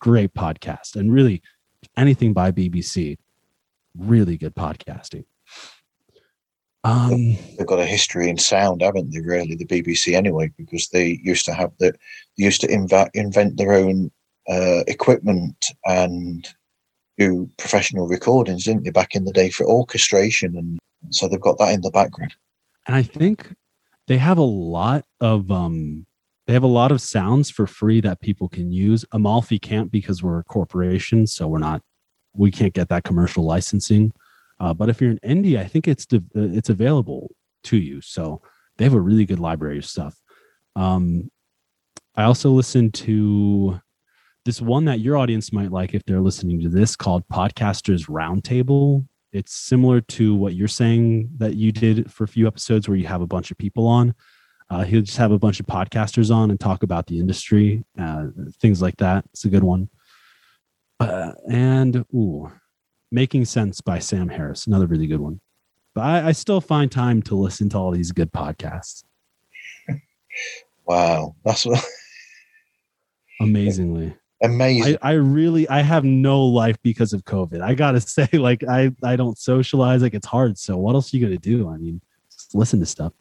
[0.00, 0.96] great podcast.
[0.96, 1.42] And really,
[1.98, 3.18] anything by BBC,
[3.94, 5.26] really good podcasting.
[6.84, 9.20] Um, They've got a history in sound, haven't they?
[9.20, 11.92] Really, the BBC anyway, because they used to have the
[12.36, 14.10] used to invent invent their own
[14.48, 16.48] uh, equipment and
[17.18, 20.56] do professional recordings, didn't they, back in the day for orchestration?
[20.56, 20.78] And
[21.10, 22.34] so they've got that in the background.
[22.86, 23.54] And I think
[24.06, 26.06] they have a lot of um
[26.46, 29.04] they have a lot of sounds for free that people can use.
[29.12, 31.82] Amalfi can't because we're a corporation, so we're not
[32.34, 34.12] we can't get that commercial licensing.
[34.60, 37.30] Uh, but if you're in indie, I think it's de- uh, it's available
[37.64, 38.00] to you.
[38.00, 38.40] So
[38.76, 40.20] they have a really good library of stuff.
[40.74, 41.30] Um,
[42.16, 43.80] I also listen to
[44.44, 49.06] this one that your audience might like if they're listening to this called Podcasters Roundtable.
[49.32, 53.06] It's similar to what you're saying that you did for a few episodes where you
[53.06, 54.14] have a bunch of people on.
[54.70, 58.26] Uh, he'll just have a bunch of podcasters on and talk about the industry, uh,
[58.60, 59.24] things like that.
[59.32, 59.88] It's a good one.
[61.00, 62.50] Uh, and ooh,
[63.10, 65.40] Making Sense by Sam Harris, another really good one.
[65.94, 69.04] But I, I still find time to listen to all these good podcasts.
[70.86, 71.84] Wow, that's what
[73.42, 74.96] amazingly amazing.
[75.02, 77.60] I, I, really I have no life because of COVID.
[77.60, 80.02] I gotta say, like I I don't socialize.
[80.02, 80.58] Like it's hard.
[80.58, 81.68] So what else are you gonna do?
[81.68, 82.00] I mean,
[82.54, 83.12] listen to stuff.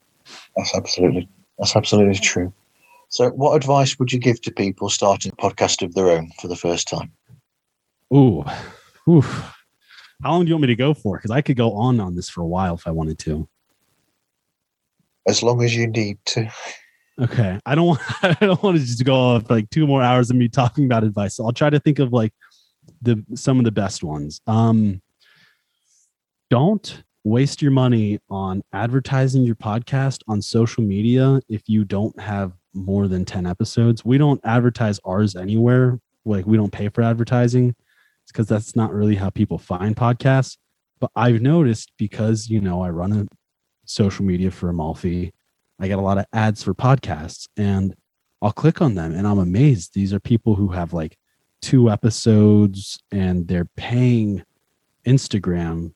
[0.56, 2.54] That's absolutely that's absolutely true.
[3.10, 6.48] So, what advice would you give to people starting a podcast of their own for
[6.48, 7.12] the first time?
[8.14, 8.44] Ooh,
[9.10, 9.22] ooh.
[10.24, 11.18] How long do you want me to go for?
[11.18, 13.48] Because I could go on on this for a while if I wanted to.
[15.28, 16.50] As long as you need to.
[17.20, 17.60] Okay.
[17.66, 20.36] I don't want I don't want to just go off like two more hours of
[20.36, 21.36] me talking about advice.
[21.36, 22.34] So I'll try to think of like
[23.02, 24.42] the some of the best ones.
[24.48, 25.02] Um
[26.50, 32.54] don't waste your money on advertising your podcast on social media if you don't have
[32.74, 34.06] more than 10 episodes.
[34.06, 36.00] We don't advertise ours anywhere.
[36.24, 37.76] Like we don't pay for advertising.
[38.24, 40.58] It's because that's not really how people find podcasts.
[41.00, 43.28] But I've noticed because, you know, I run a
[43.86, 45.34] social media for Amalfi
[45.80, 47.96] I get a lot of ads for podcasts and
[48.42, 49.94] I'll click on them and I'm amazed.
[49.94, 51.18] These are people who have like
[51.62, 54.44] two episodes and they're paying
[55.06, 55.94] Instagram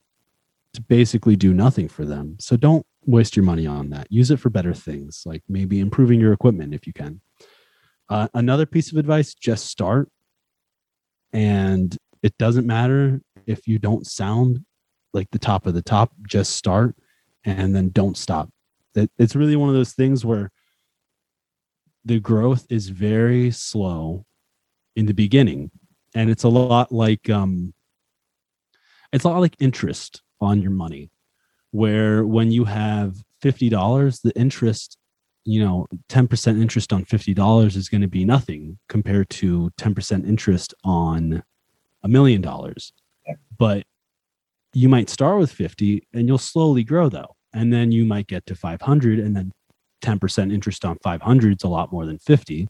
[0.73, 2.37] to basically do nothing for them.
[2.39, 4.07] So don't waste your money on that.
[4.09, 7.21] Use it for better things, like maybe improving your equipment if you can.
[8.09, 10.09] Uh, another piece of advice just start.
[11.33, 14.63] And it doesn't matter if you don't sound
[15.13, 16.95] like the top of the top, just start
[17.43, 18.49] and then don't stop
[18.95, 20.51] it, it's really one of those things where
[22.05, 24.25] the growth is very slow
[24.95, 25.71] in the beginning
[26.15, 27.73] and it's a lot like um
[29.13, 31.11] it's a lot like interest on your money
[31.71, 34.97] where when you have $50 the interest
[35.43, 40.73] you know 10% interest on $50 is going to be nothing compared to 10% interest
[40.83, 41.43] on
[42.03, 42.93] a million dollars.
[43.57, 43.85] But
[44.73, 48.45] you might start with 50 and you'll slowly grow though and then you might get
[48.47, 49.51] to 500 and then
[50.03, 52.67] 10% interest on 500 is a lot more than 50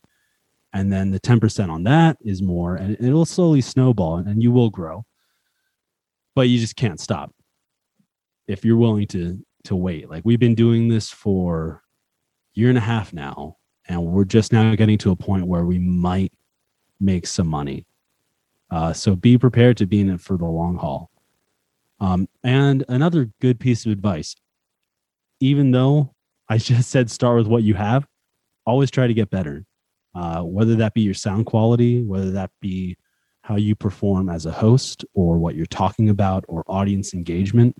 [0.73, 4.69] and then the 10% on that is more and it'll slowly snowball and you will
[4.69, 5.05] grow.
[6.33, 7.33] But you just can't stop
[8.47, 10.09] if you're willing to to wait.
[10.09, 11.83] Like we've been doing this for
[12.53, 13.57] year and a half now
[13.87, 16.33] and we're just now getting to a point where we might
[16.99, 17.85] make some money.
[18.69, 21.11] Uh, so be prepared to be in it for the long haul.
[21.99, 24.35] Um, and another good piece of advice
[25.41, 26.13] even though
[26.47, 28.07] I just said start with what you have,
[28.65, 29.65] always try to get better.
[30.13, 32.97] Uh, whether that be your sound quality, whether that be
[33.43, 37.75] how you perform as a host or what you're talking about or audience engagement.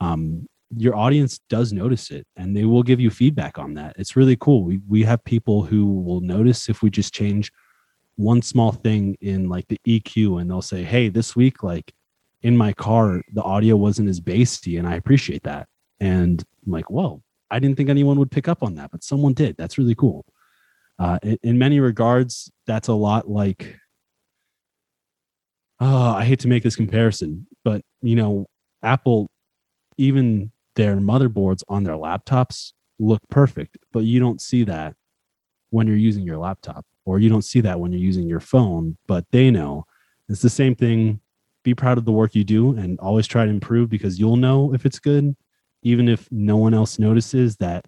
[0.00, 3.94] um, your audience does notice it and they will give you feedback on that.
[3.98, 4.64] It's really cool.
[4.64, 7.52] We we have people who will notice if we just change
[8.16, 11.92] one small thing in like the EQ and they'll say, "Hey, this week like
[12.42, 15.68] in my car the audio wasn't as bassy and I appreciate that."
[16.00, 19.34] And I'm like, "Whoa, I didn't think anyone would pick up on that, but someone
[19.34, 19.56] did.
[19.56, 20.24] That's really cool."
[20.98, 23.76] Uh, in, in many regards, that's a lot like
[25.80, 28.46] oh, I hate to make this comparison, but you know,
[28.82, 29.28] Apple,
[29.98, 34.94] even their motherboards on their laptops look perfect, but you don't see that
[35.70, 38.96] when you're using your laptop, or you don't see that when you're using your phone,
[39.06, 39.84] but they know.
[40.28, 41.20] It's the same thing.
[41.64, 44.72] Be proud of the work you do and always try to improve because you'll know
[44.74, 45.34] if it's good,
[45.84, 47.86] even if no one else notices that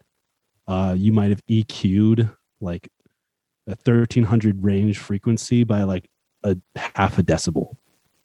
[0.68, 2.28] uh, you might have EQ'd
[2.60, 2.88] like
[3.66, 6.08] a 1300 range frequency by like
[6.44, 6.56] a
[6.94, 7.76] half a decibel.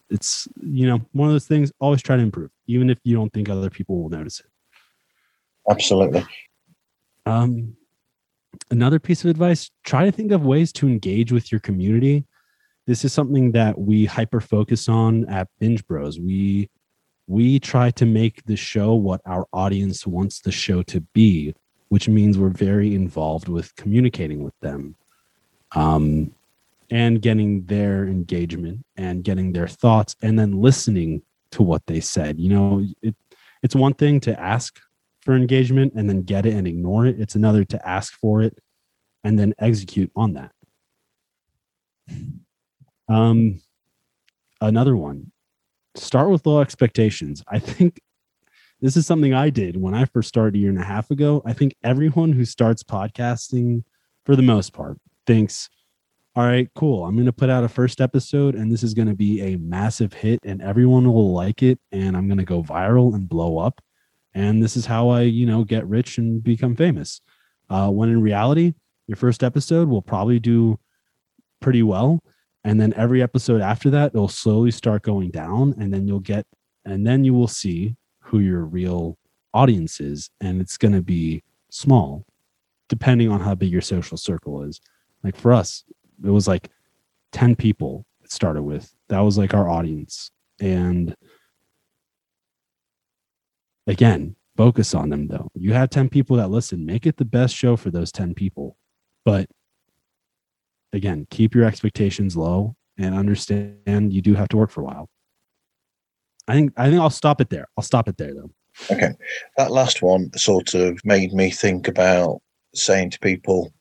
[0.10, 3.32] It's, you know, one of those things, always try to improve, even if you don't
[3.32, 4.46] think other people will notice it.
[5.70, 6.26] Absolutely.
[7.26, 7.78] Um,
[8.70, 12.26] another piece of advice try to think of ways to engage with your community.
[12.88, 16.20] This is something that we hyper focus on at Binge Bros.
[16.20, 16.70] We
[17.32, 21.56] we try to make the show what our audience wants the show to be,
[21.88, 24.96] which means we're very involved with communicating with them.
[25.74, 26.36] Um,
[26.92, 31.22] and getting their engagement and getting their thoughts and then listening
[31.52, 32.38] to what they said.
[32.38, 33.16] You know, it,
[33.64, 34.78] it's one thing to ask
[35.22, 37.18] for engagement and then get it and ignore it.
[37.18, 38.58] It's another to ask for it
[39.24, 40.52] and then execute on that.
[43.08, 43.62] Um,
[44.60, 45.32] another one,
[45.96, 47.44] start with low expectations.
[47.48, 48.00] I think
[48.82, 51.42] this is something I did when I first started a year and a half ago.
[51.46, 53.84] I think everyone who starts podcasting,
[54.26, 55.70] for the most part, thinks
[56.34, 57.06] all right, cool.
[57.06, 59.58] I'm going to put out a first episode and this is going to be a
[59.58, 63.58] massive hit and everyone will like it and I'm going to go viral and blow
[63.58, 63.82] up.
[64.34, 67.20] And this is how I, you know, get rich and become famous.
[67.70, 68.76] Uh, when in reality,
[69.08, 70.80] your first episode will probably do
[71.60, 72.24] pretty well.
[72.64, 75.74] And then every episode after that, it'll slowly start going down.
[75.80, 76.46] And then you'll get,
[76.86, 79.18] and then you will see who your real
[79.54, 80.30] audience is.
[80.42, 82.26] And it's going to be small,
[82.88, 84.80] depending on how big your social circle is.
[85.24, 85.84] Like for us,
[86.24, 86.70] it was like
[87.32, 91.16] 10 people it started with that was like our audience and
[93.88, 97.56] again focus on them though you have 10 people that listen make it the best
[97.56, 98.78] show for those 10 people
[99.24, 99.50] but
[100.94, 105.10] again keep your expectations low and understand you do have to work for a while.
[106.48, 107.68] I think i think i'll stop it there.
[107.78, 108.52] I'll stop it there though.
[108.90, 109.14] Okay.
[109.58, 112.42] That last one sort of made me think about
[112.74, 113.74] saying to people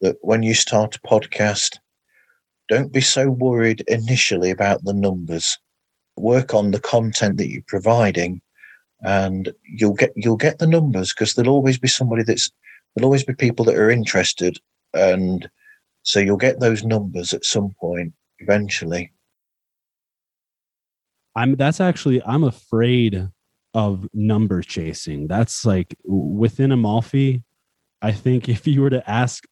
[0.00, 1.78] that when you start a podcast,
[2.68, 5.58] don't be so worried initially about the numbers.
[6.16, 8.40] Work on the content that you're providing,
[9.00, 12.50] and you'll get you'll get the numbers because there'll always be somebody that's
[12.94, 14.58] there'll always be people that are interested,
[14.92, 15.48] and
[16.02, 19.12] so you'll get those numbers at some point eventually.
[21.34, 23.28] I'm that's actually I'm afraid
[23.74, 25.26] of number chasing.
[25.26, 27.42] That's like within Amalfi.
[28.02, 29.44] I think if you were to ask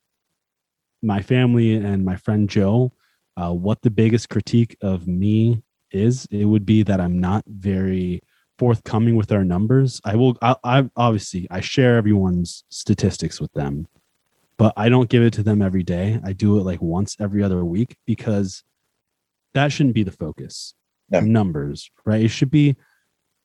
[1.02, 2.92] my family and my friend Joe,
[3.36, 8.20] uh, what the biggest critique of me is, it would be that I'm not very
[8.58, 10.00] forthcoming with our numbers.
[10.04, 13.86] I will, I, I obviously I share everyone's statistics with them,
[14.60, 16.20] but I don't give it to them every day.
[16.22, 18.62] I do it like once every other week because
[19.54, 20.74] that shouldn't be the focus.
[21.08, 21.20] No.
[21.20, 22.20] Numbers, right?
[22.20, 22.76] It should be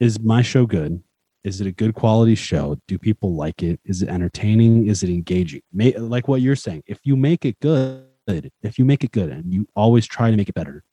[0.01, 1.01] is my show good?
[1.45, 2.81] Is it a good quality show?
[2.89, 3.79] Do people like it?
[3.85, 4.87] Is it entertaining?
[4.87, 5.61] Is it engaging?
[5.71, 9.29] May, like what you're saying, if you make it good, if you make it good
[9.29, 10.83] and you always try to make it better,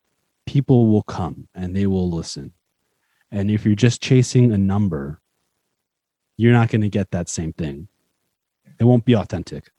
[0.47, 2.53] people will come and they will listen.
[3.33, 5.21] And if you're just chasing a number,
[6.37, 7.89] you're not going to get that same thing.
[8.79, 9.73] It won't be authentic.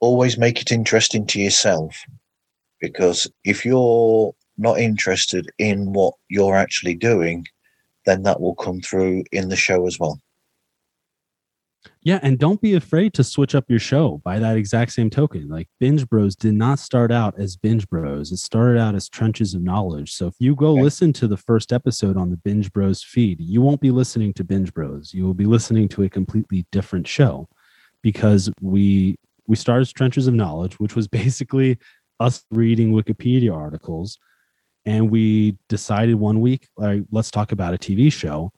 [0.00, 2.04] Always make it interesting to yourself
[2.80, 7.46] because if you're not interested in what you're actually doing,
[8.06, 10.20] then that will come through in the show as well.
[12.02, 15.48] Yeah, and don't be afraid to switch up your show by that exact same token.
[15.48, 18.32] Like Binge Bros did not start out as Binge Bros.
[18.32, 20.12] It started out as Trenches of Knowledge.
[20.12, 20.82] So if you go okay.
[20.82, 24.44] listen to the first episode on the Binge Bros feed, you won't be listening to
[24.44, 25.12] Binge Bros.
[25.12, 27.48] You will be listening to a completely different show
[28.02, 29.16] because we
[29.48, 31.78] we started Trenches of Knowledge, which was basically
[32.20, 34.18] us reading Wikipedia articles.
[34.86, 38.52] And we decided one week like let's talk about a tv show.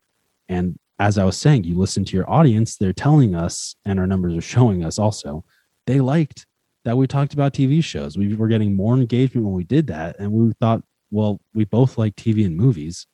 [0.49, 4.07] And as i was saying you listen to your audience they're telling us and our
[4.07, 5.43] numbers are showing us also
[5.87, 6.47] they liked
[6.85, 8.17] that we talked about tv shows.
[8.17, 10.17] We were getting more engagement when we did that.
[10.19, 13.07] And we thought well we both like tv and movies.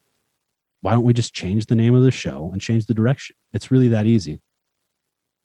[0.83, 3.35] Why don't we just change the name of the show and change the direction?
[3.53, 4.41] It's really that easy.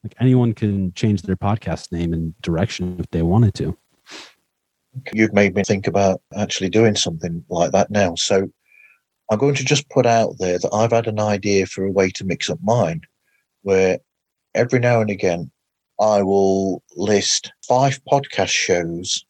[0.02, 3.76] Like anyone can change their podcast name and direction if they wanted to.
[5.12, 8.14] You've made me think about actually doing something like that now.
[8.16, 8.48] So
[9.30, 12.10] I'm going to just put out there that I've had an idea for a way
[12.10, 13.02] to mix up mine,
[13.62, 13.98] where
[14.54, 15.50] every now and again
[16.00, 19.24] I will list five podcast shows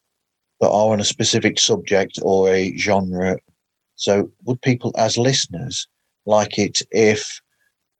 [0.59, 3.37] that are on a specific subject or a genre.
[3.95, 5.87] So, would people, as listeners,
[6.25, 7.39] like it if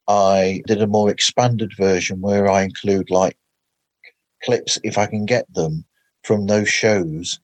[0.08, 3.36] I did a more expanded version where I include like
[4.42, 5.84] clips, if I can get them
[6.22, 7.40] from those shows,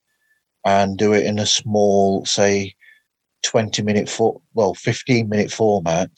[0.65, 2.75] and do it in a small, say,
[3.43, 6.11] 20 minute, for, well, 15 minute format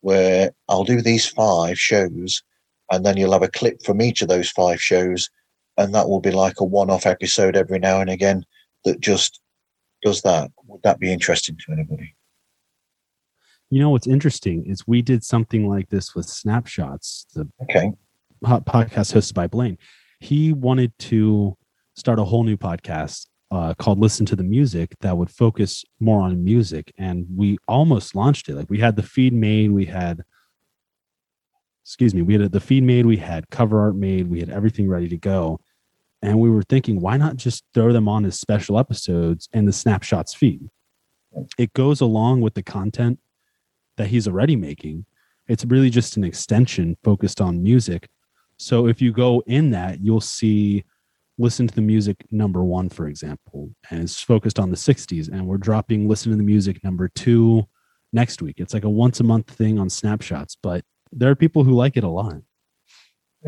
[0.00, 2.42] where I'll do these five shows
[2.90, 5.28] and then you'll have a clip from each of those five shows
[5.78, 8.44] and that will be like a one-off episode every now and again
[8.84, 9.40] that just
[10.02, 10.50] does that.
[10.66, 12.14] Would that be interesting to anybody
[13.72, 17.92] you know what's interesting is we did something like this with snapshots the okay
[18.44, 19.78] podcast hosted by blaine
[20.20, 21.56] he wanted to
[21.96, 26.22] start a whole new podcast uh, called listen to the music that would focus more
[26.22, 30.22] on music and we almost launched it like we had the feed made we had
[31.84, 34.88] excuse me, we had the feed made, we had cover art made, we had everything
[34.88, 35.60] ready to go.
[36.22, 39.72] And we were thinking, why not just throw them on as special episodes in the
[39.72, 40.68] snapshots feed?
[41.58, 43.18] It goes along with the content
[43.96, 45.06] that he's already making.
[45.48, 48.08] It's really just an extension focused on music.
[48.56, 50.84] So if you go in that, you'll see
[51.38, 55.28] listen to the music number one, for example, and it's focused on the 60s.
[55.28, 57.66] And we're dropping listen to the music number two
[58.12, 58.56] next week.
[58.58, 61.96] It's like a once a month thing on snapshots, but there are people who like
[61.96, 62.36] it a lot.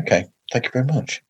[0.01, 0.25] Okay.
[0.51, 1.23] Thank you very much.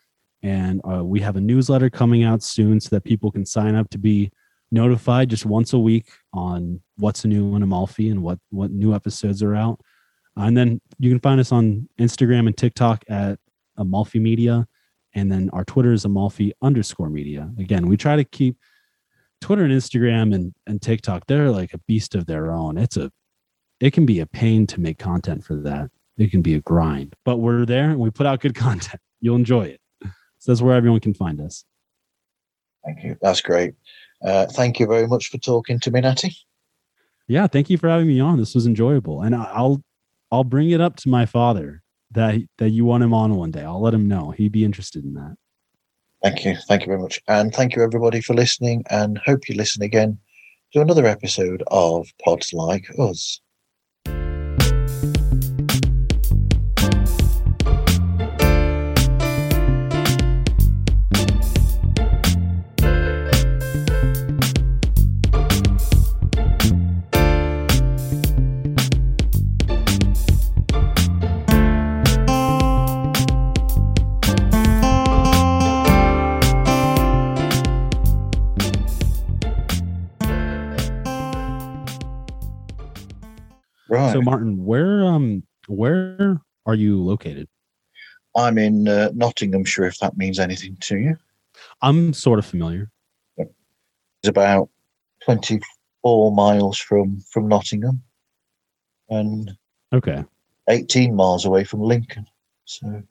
[0.42, 3.90] And uh, we have a newsletter coming out soon so that people can sign up
[3.90, 4.30] to be
[4.70, 9.42] notified just once a week on what's new in Amalfi and what what new episodes
[9.42, 9.80] are out.
[10.36, 13.38] And then you can find us on Instagram and TikTok at
[13.76, 14.66] Amalfi Media,
[15.16, 17.50] and then our Twitter is Amalfi underscore Media.
[17.58, 18.56] Again, we try to keep
[19.40, 21.26] Twitter and Instagram and and TikTok.
[21.26, 22.78] They're like a beast of their own.
[22.78, 23.10] It's a
[23.80, 25.90] it can be a pain to make content for that.
[26.18, 29.00] It can be a grind, but we're there and we put out good content.
[29.20, 29.80] You'll enjoy it.
[30.38, 31.64] So that's where everyone can find us.
[32.84, 33.16] Thank you.
[33.20, 33.74] That's great.
[34.22, 36.36] Uh, thank you very much for talking to me, Natty.
[37.26, 38.38] Yeah, thank you for having me on.
[38.38, 39.82] This was enjoyable, and I'll
[40.30, 43.62] I'll bring it up to my father that that you want him on one day.
[43.62, 44.30] I'll let him know.
[44.30, 45.36] He'd be interested in that.
[46.22, 46.56] Thank you.
[46.66, 47.20] Thank you very much.
[47.28, 50.18] And thank you everybody for listening and hope you listen again
[50.72, 53.40] to another episode of Pods Like Us.
[84.16, 87.48] So Martin, where um where are you located?
[88.34, 91.16] I'm in uh, Nottinghamshire, if that means anything to you.
[91.82, 92.90] I'm sort of familiar.
[93.36, 93.50] It's
[94.26, 94.70] about
[95.26, 98.02] 24 miles from from Nottingham,
[99.10, 99.52] and
[99.92, 100.24] Okay.
[100.70, 102.26] 18 miles away from Lincoln.
[102.64, 103.02] So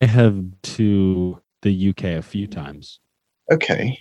[0.00, 3.00] I have to the UK a few times.
[3.50, 3.98] okay,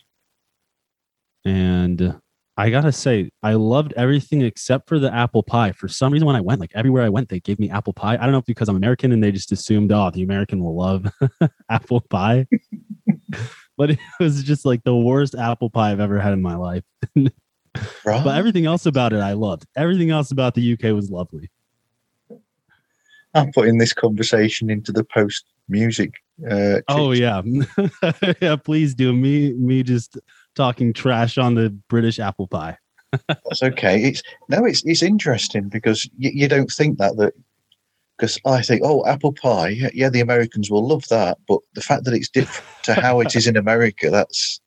[1.43, 2.21] And
[2.57, 5.73] I gotta say, I loved everything except for the apple pie.
[5.73, 8.13] For some reason, when I went, like everywhere I went, they gave me apple pie.
[8.13, 10.75] I don't know if because I'm American and they just assumed, oh, the American will
[10.75, 11.05] love
[11.69, 12.47] apple pie.
[13.77, 16.83] but it was just like the worst apple pie I've ever had in my life.
[17.15, 17.31] right.
[18.05, 19.65] but everything else about it, I loved.
[19.75, 21.51] Everything else about the UK was lovely.
[23.33, 26.13] I'm putting this conversation into the post music.
[26.49, 27.41] Uh, oh yeah,
[28.41, 28.55] yeah.
[28.55, 30.17] Please do me me just
[30.55, 32.77] talking trash on the British apple pie.
[33.27, 34.03] That's okay.
[34.03, 37.33] It's no, it's it's interesting because you, you don't think that that
[38.17, 41.81] because I think oh apple pie yeah, yeah the Americans will love that but the
[41.81, 44.59] fact that it's different to how it is in America that's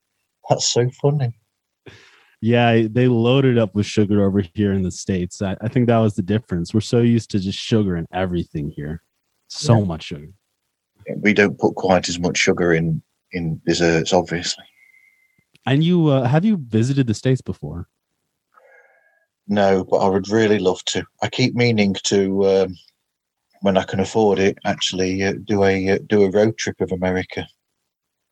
[0.49, 1.35] that's so funny.
[2.41, 5.43] Yeah, they loaded up with sugar over here in the states.
[5.43, 6.73] I, I think that was the difference.
[6.73, 9.03] We're so used to just sugar and everything here,
[9.49, 9.85] so yeah.
[9.85, 10.29] much sugar.
[11.17, 13.03] We don't put quite as much sugar in
[13.33, 14.65] in desserts, obviously.
[15.69, 17.89] And you uh, have you visited the states before?
[19.49, 21.05] No, but I would really love to.
[21.23, 22.77] I keep meaning to, um,
[23.61, 26.91] when I can afford it, actually uh, do a uh, do a road trip of
[26.91, 27.47] America.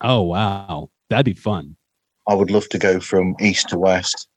[0.01, 1.75] Oh wow, that'd be fun.
[2.27, 4.29] I would love to go from east to west.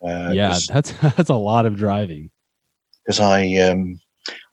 [0.00, 2.30] Uh, yeah, that's that's a lot of driving.
[3.04, 3.98] Because I um,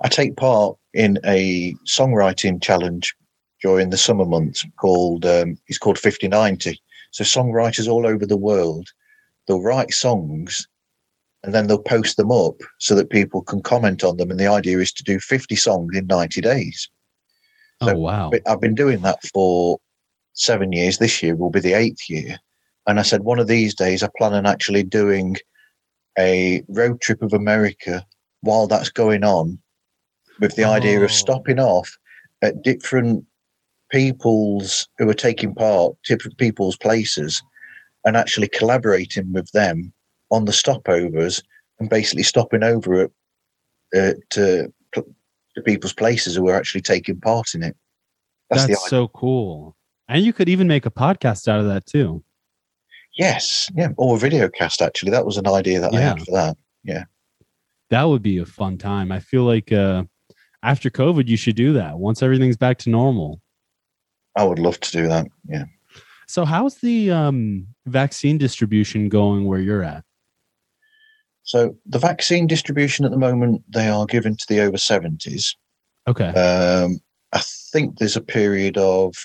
[0.03, 3.13] I take part in a songwriting challenge
[3.61, 6.81] during the summer months called um, it's called 5090.
[7.15, 8.89] So songwriters all over the world
[9.47, 10.67] they'll write songs
[11.43, 14.31] and then they'll post them up so that people can comment on them.
[14.31, 16.89] And the idea is to do 50 songs in 90 days.
[17.81, 18.31] So oh, wow.
[18.45, 19.79] I've been doing that for
[20.33, 20.97] seven years.
[20.97, 22.37] This year will be the eighth year.
[22.85, 25.37] And I said, one of these days, I plan on actually doing
[26.19, 28.05] a road trip of America
[28.41, 29.57] while that's going on
[30.41, 30.71] with the oh.
[30.71, 31.13] idea of oh.
[31.13, 31.97] stopping off
[32.41, 33.23] at different
[33.91, 37.41] people's who are taking part, different people's places,
[38.05, 39.93] and actually collaborating with them
[40.31, 41.43] on the stopovers
[41.79, 43.11] and basically stopping over at
[43.95, 47.75] uh, to, to people's places who are actually taking part in it.
[48.49, 49.75] That's, That's so cool.
[50.07, 52.23] And you could even make a podcast out of that too.
[53.17, 54.81] Yes, yeah, or a video cast.
[54.81, 55.99] Actually, that was an idea that yeah.
[55.99, 56.57] I had for that.
[56.83, 57.05] Yeah,
[57.89, 59.11] that would be a fun time.
[59.11, 60.03] I feel like uh,
[60.61, 63.41] after COVID, you should do that once everything's back to normal.
[64.35, 65.27] I would love to do that.
[65.47, 65.65] Yeah.
[66.27, 70.03] So, how's the um, vaccine distribution going where you're at?
[71.45, 75.55] So the vaccine distribution at the moment, they are given to the over 70s.
[76.07, 76.29] Okay.
[76.29, 76.99] Um,
[77.33, 79.15] I think there's a period of,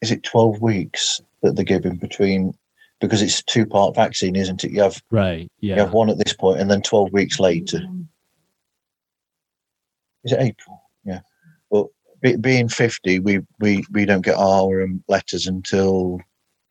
[0.00, 2.54] is it 12 weeks that they're giving between,
[3.00, 4.70] because it's a two part vaccine, isn't it?
[4.70, 5.50] You have, right.
[5.58, 5.74] Yeah.
[5.74, 7.80] You have one at this point and then 12 weeks later.
[10.22, 10.80] Is it April?
[12.24, 16.20] Be, being 50, we, we, we don't get our um, letters until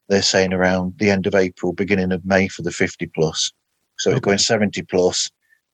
[0.09, 3.53] they're saying around the end of April, beginning of May for the 50 plus.
[3.99, 4.17] So okay.
[4.17, 5.30] it's going 70 plus,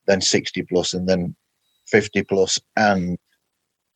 [0.06, 1.34] then 60 plus, and then
[1.88, 3.18] 50 plus, and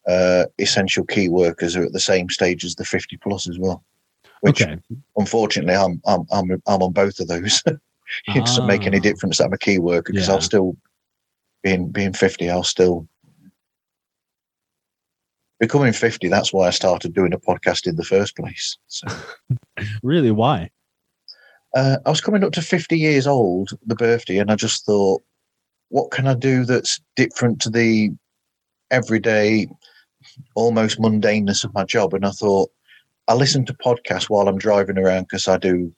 [0.08, 3.84] uh, essential key workers are at the same stage as the 50 plus as well.
[4.40, 4.78] Which, okay.
[5.18, 7.62] unfortunately, I'm I'm I'm I'm on both of those.
[7.68, 7.80] it
[8.30, 8.34] ah.
[8.34, 9.02] doesn't make any ah.
[9.02, 10.34] difference that I'm a key worker because yeah.
[10.34, 10.76] I'll still
[11.62, 13.08] being being 50, I'll still
[15.60, 19.08] becoming 50 that's why i started doing a podcast in the first place so.
[20.04, 20.70] really why
[21.76, 25.24] uh, I was coming up to 50 years old, the birthday, and I just thought,
[25.90, 28.12] what can I do that's different to the
[28.92, 29.68] everyday,
[30.56, 32.14] almost mundaneness of my job?
[32.14, 32.72] And I thought,
[33.28, 35.94] I listen to podcasts while I'm driving around because I do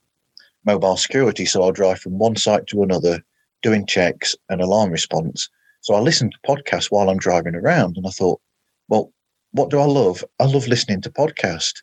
[0.64, 1.44] mobile security.
[1.44, 3.22] So I'll drive from one site to another,
[3.62, 5.48] doing checks and alarm response.
[5.82, 7.96] So I listen to podcasts while I'm driving around.
[7.96, 8.40] And I thought,
[8.88, 9.12] well,
[9.56, 10.24] what do I love?
[10.38, 11.82] I love listening to podcasts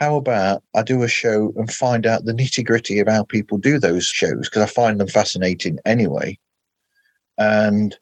[0.00, 3.58] how about I do a show and find out the nitty gritty of how people
[3.58, 6.38] do those shows because I find them fascinating anyway,
[7.36, 7.96] and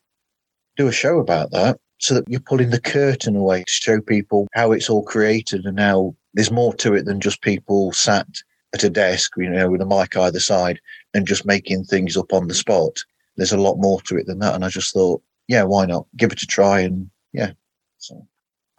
[0.76, 4.46] do a show about that so that you're pulling the curtain away to show people
[4.54, 8.28] how it's all created and how there's more to it than just people sat
[8.72, 10.78] at a desk, you know, with a mic either side
[11.14, 12.96] and just making things up on the spot.
[13.36, 14.54] There's a lot more to it than that.
[14.54, 16.06] And I just thought, yeah, why not?
[16.16, 16.80] Give it a try.
[16.80, 17.52] And yeah.
[17.96, 18.24] So.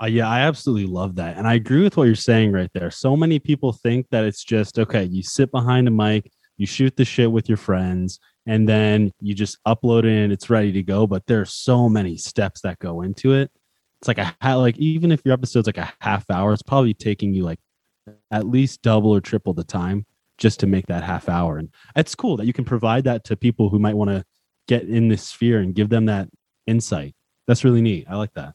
[0.01, 1.37] Uh, yeah, I absolutely love that.
[1.37, 2.89] And I agree with what you're saying right there.
[2.89, 6.95] So many people think that it's just okay, you sit behind a mic, you shoot
[6.95, 10.83] the shit with your friends, and then you just upload it and it's ready to
[10.83, 11.05] go.
[11.05, 13.51] But there are so many steps that go into it.
[14.01, 17.33] It's like a like even if your episode's like a half hour, it's probably taking
[17.33, 17.59] you like
[18.31, 20.05] at least double or triple the time
[20.37, 21.57] just to make that half hour.
[21.57, 24.23] And it's cool that you can provide that to people who might want to
[24.69, 26.29] get in this sphere and give them that
[26.65, 27.15] insight.
[27.47, 28.05] That's really neat.
[28.09, 28.53] I like that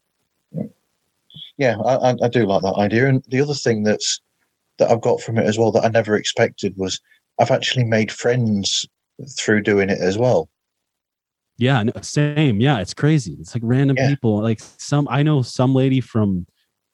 [1.57, 3.09] yeah, I, I do like that idea.
[3.09, 4.21] And the other thing that's
[4.79, 7.01] that I've got from it as well that I never expected was
[7.39, 8.87] I've actually made friends
[9.39, 10.49] through doing it as well.
[11.57, 12.61] Yeah, same.
[12.61, 13.37] Yeah, it's crazy.
[13.39, 14.09] It's like random yeah.
[14.09, 14.43] people.
[14.43, 16.47] Like some, I know some lady from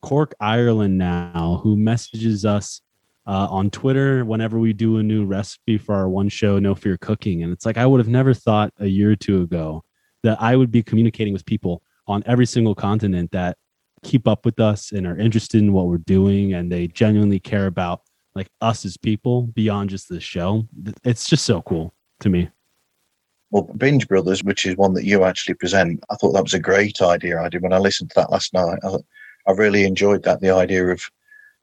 [0.03, 2.81] Cork, Ireland now who messages us
[3.25, 6.97] uh, on Twitter whenever we do a new recipe for our one show, No Fear
[6.97, 7.41] Cooking.
[7.41, 9.83] And it's like I would have never thought a year or two ago
[10.23, 13.57] that I would be communicating with people on every single continent that
[14.03, 17.67] keep up with us and are interested in what we're doing and they genuinely care
[17.67, 18.01] about
[18.35, 20.67] like us as people beyond just the show.
[21.03, 22.49] It's just so cool to me.
[23.51, 26.59] Well, Binge Brothers, which is one that you actually present, I thought that was a
[26.59, 27.41] great idea.
[27.41, 28.79] I did when I listened to that last night.
[28.83, 28.95] I,
[29.47, 30.39] I really enjoyed that.
[30.39, 31.03] The idea of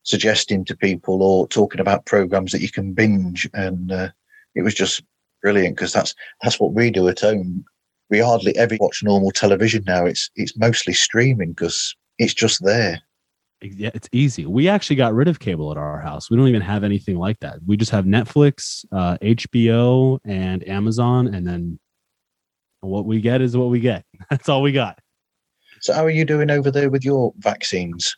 [0.02, 4.09] suggesting to people or talking about programs that you can binge, and uh,
[4.55, 5.02] it was just
[5.43, 7.65] brilliant because that's that's what we do at home.
[8.10, 10.05] We hardly ever watch normal television now.
[10.05, 13.01] It's it's mostly streaming because it's just there.
[13.61, 14.47] Yeah, it's easy.
[14.47, 16.31] We actually got rid of cable at our house.
[16.31, 17.59] We don't even have anything like that.
[17.66, 21.81] We just have Netflix, uh, HBO, and Amazon, and then
[22.81, 24.05] what we get is what we get.
[24.31, 25.01] That's all we got.
[25.81, 28.16] So, how are you doing over there with your vaccines?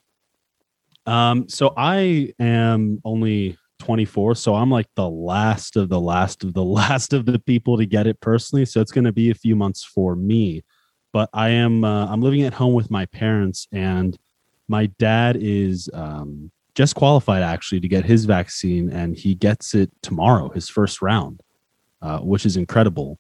[1.07, 6.53] Um, so I am only 24, so I'm like the last of the last of
[6.55, 8.67] the last of the people to get it personally.
[8.67, 10.63] So it's going to be a few months for me.
[11.13, 14.17] But I am uh, I'm living at home with my parents and
[14.71, 19.91] my dad is um, just qualified actually to get his vaccine, and he gets it
[20.01, 21.43] tomorrow, his first round,
[22.01, 23.19] uh, which is incredible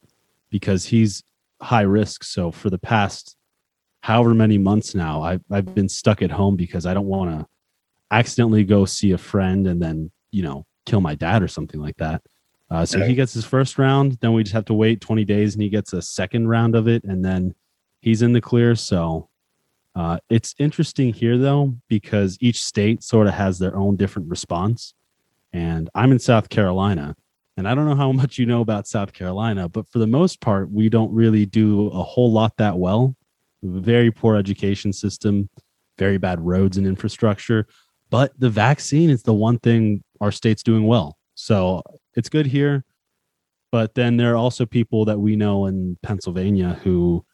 [0.48, 1.24] because he's
[1.60, 2.22] high risk.
[2.22, 3.36] So for the past
[4.02, 7.46] however many months now, I've, I've been stuck at home because I don't want to
[8.12, 11.96] accidentally go see a friend and then, you know, kill my dad or something like
[11.96, 12.22] that.
[12.70, 15.54] Uh, so he gets his first round, then we just have to wait 20 days
[15.54, 17.52] and he gets a second round of it and then
[18.00, 18.74] he's in the clear.
[18.74, 19.28] So
[19.94, 24.94] uh, it's interesting here, though, because each state sort of has their own different response.
[25.52, 27.16] And I'm in South Carolina,
[27.56, 30.40] and I don't know how much you know about South Carolina, but for the most
[30.40, 33.16] part, we don't really do a whole lot that well.
[33.62, 35.50] Very poor education system,
[35.98, 37.66] very bad roads and infrastructure.
[38.08, 41.16] But the vaccine is the one thing our state's doing well.
[41.34, 41.82] So
[42.14, 42.84] it's good here.
[43.70, 47.24] But then there are also people that we know in Pennsylvania who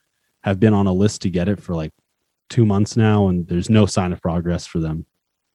[0.47, 1.93] have been on a list to get it for like
[2.49, 5.05] two months now, and there's no sign of progress for them.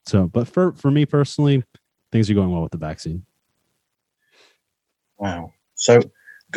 [0.06, 1.64] So, but for for me personally,
[2.12, 3.24] things are going well with the vaccine.
[5.18, 5.52] Wow.
[5.74, 6.02] So,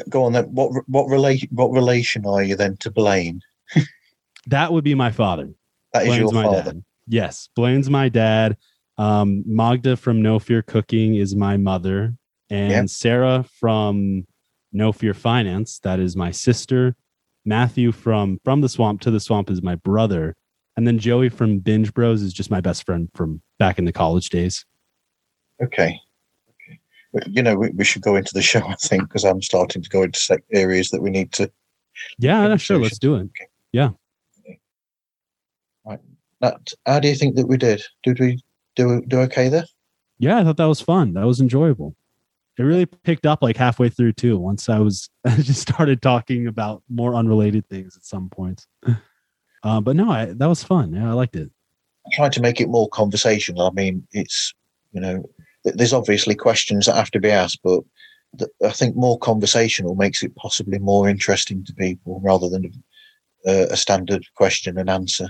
[0.09, 0.45] go on then.
[0.45, 3.41] What what relation what relation are you then to Blaine?
[4.47, 5.53] that would be my father.
[5.93, 6.63] That is Blaine's your father.
[6.63, 6.83] Dad.
[7.07, 8.57] Yes, Blaine's my dad.
[8.97, 12.15] Um, Magda from No Fear Cooking is my mother,
[12.49, 12.89] and yep.
[12.89, 14.25] Sarah from
[14.73, 16.97] No Fear Finance that is my sister.
[17.45, 20.35] Matthew from From the Swamp to the Swamp is my brother.
[20.77, 23.93] And then Joey from Binge Bros is just my best friend from back in the
[23.93, 24.65] college days.
[25.63, 25.97] Okay.
[26.49, 26.79] okay.
[27.27, 29.89] You know, we, we should go into the show, I think, because I'm starting to
[29.89, 31.49] go into areas that we need to.
[32.19, 32.77] Yeah, no, sure.
[32.77, 33.21] Let's do it.
[33.21, 33.47] Okay.
[33.71, 33.91] Yeah.
[35.85, 35.99] Right.
[36.41, 37.81] That, how do you think that we did?
[38.03, 38.43] Did we
[38.75, 39.63] do do okay there?
[40.17, 41.13] Yeah, I thought that was fun.
[41.13, 41.95] That was enjoyable
[42.57, 44.37] it really picked up like halfway through too.
[44.37, 48.67] Once I was I just started talking about more unrelated things at some points.
[49.63, 50.93] Uh, but no, I, that was fun.
[50.93, 51.49] Yeah, I liked it.
[52.05, 53.67] I tried to make it more conversational.
[53.67, 54.53] I mean, it's
[54.91, 55.29] you know,
[55.63, 57.81] there's obviously questions that have to be asked, but
[58.63, 62.71] I think more conversational makes it possibly more interesting to people rather than
[63.45, 65.29] a, a standard question and answer.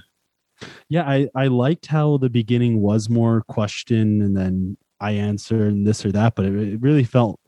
[0.88, 5.86] Yeah, I, I liked how the beginning was more question and then I answer and
[5.86, 7.40] this or that, but it, it really felt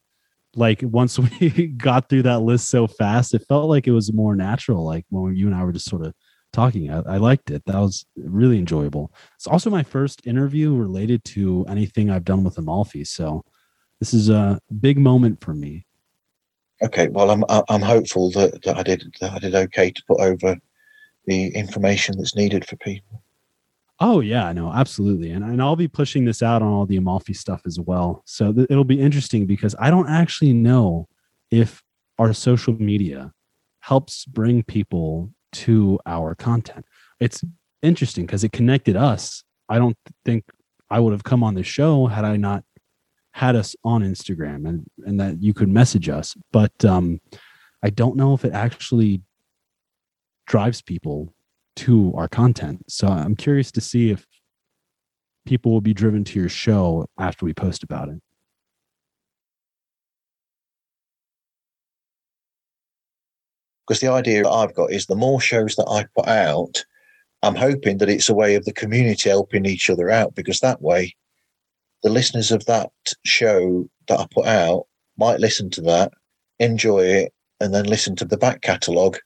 [0.55, 4.35] like once we got through that list so fast, it felt like it was more
[4.35, 4.85] natural.
[4.85, 6.13] Like when you and I were just sort of
[6.53, 7.63] talking, I, I liked it.
[7.65, 9.13] That was really enjoyable.
[9.35, 13.43] It's also my first interview related to anything I've done with Amalfi, so
[13.99, 15.85] this is a big moment for me.
[16.83, 20.19] Okay, well, I'm I'm hopeful that, that I did that I did okay to put
[20.19, 20.57] over
[21.25, 23.23] the information that's needed for people.
[23.99, 27.33] Oh yeah, no, absolutely, and and I'll be pushing this out on all the Amalfi
[27.33, 28.21] stuff as well.
[28.25, 31.07] So th- it'll be interesting because I don't actually know
[31.49, 31.81] if
[32.19, 33.31] our social media
[33.79, 36.85] helps bring people to our content.
[37.19, 37.43] It's
[37.81, 39.43] interesting because it connected us.
[39.69, 40.43] I don't think
[40.89, 42.63] I would have come on the show had I not
[43.31, 46.35] had us on Instagram and and that you could message us.
[46.51, 47.19] But um,
[47.81, 49.21] I don't know if it actually
[50.45, 51.33] drives people
[51.77, 52.83] to our content.
[52.89, 54.25] So I'm curious to see if
[55.45, 58.19] people will be driven to your show after we post about it.
[63.87, 66.83] Because the idea that I've got is the more shows that I put out,
[67.41, 70.81] I'm hoping that it's a way of the community helping each other out because that
[70.81, 71.15] way
[72.03, 72.89] the listeners of that
[73.25, 74.87] show that I put out
[75.17, 76.11] might listen to that,
[76.59, 79.17] enjoy it, and then listen to the back catalogue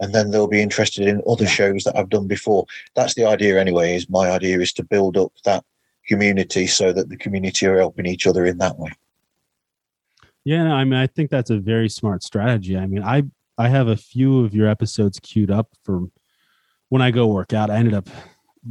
[0.00, 2.66] and then they'll be interested in other shows that I've done before.
[2.94, 3.94] That's the idea, anyway.
[3.94, 5.64] Is my idea is to build up that
[6.06, 8.90] community so that the community are helping each other in that way.
[10.44, 12.76] Yeah, I mean, I think that's a very smart strategy.
[12.76, 13.24] I mean, I
[13.58, 16.08] I have a few of your episodes queued up for
[16.88, 17.70] when I go work out.
[17.70, 18.08] I ended up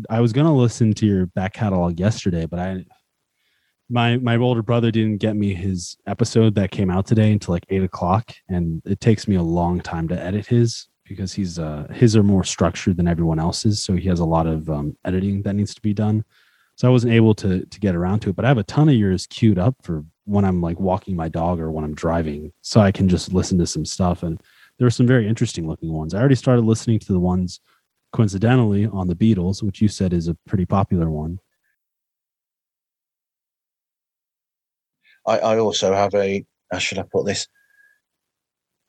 [0.09, 2.85] I was gonna listen to your back catalog yesterday, but I
[3.87, 7.65] my my older brother didn't get me his episode that came out today until like
[7.69, 11.87] eight o'clock, and it takes me a long time to edit his because he's uh
[11.91, 15.41] his are more structured than everyone else's, so he has a lot of um, editing
[15.41, 16.23] that needs to be done.
[16.75, 18.87] So I wasn't able to to get around to it, but I have a ton
[18.87, 22.53] of yours queued up for when I'm like walking my dog or when I'm driving,
[22.61, 24.23] so I can just listen to some stuff.
[24.23, 24.41] And
[24.77, 26.13] there are some very interesting looking ones.
[26.13, 27.59] I already started listening to the ones
[28.13, 31.39] coincidentally on the Beatles, which you said is a pretty popular one.
[35.27, 37.47] I, I also have a, how should I put this?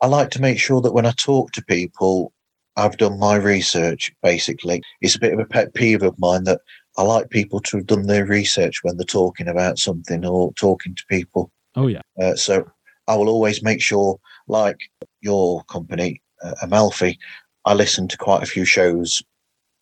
[0.00, 2.32] I like to make sure that when I talk to people,
[2.76, 4.82] I've done my research, basically.
[5.00, 6.60] It's a bit of a pet peeve of mine that
[6.96, 10.94] I like people to have done their research when they're talking about something or talking
[10.94, 11.50] to people.
[11.76, 12.00] Oh, yeah.
[12.20, 12.68] Uh, so
[13.06, 14.18] I will always make sure,
[14.48, 14.78] like
[15.20, 17.18] your company, uh, Amalfi,
[17.64, 19.22] I listened to quite a few shows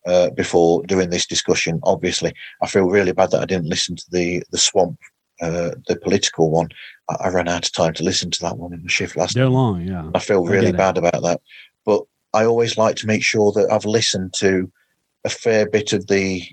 [0.05, 1.79] uh, before doing this discussion.
[1.83, 4.99] Obviously, I feel really bad that I didn't listen to the the swamp
[5.41, 6.69] uh, the political one.
[7.09, 9.33] I, I, ran out of time to listen to that one in the shift last
[9.33, 9.51] They're night.
[9.51, 10.09] long, yeah.
[10.13, 11.41] I feel really I bad about that.
[11.85, 12.03] But
[12.33, 14.71] I always like to make sure that I've listened to
[15.25, 16.43] a fair bit of the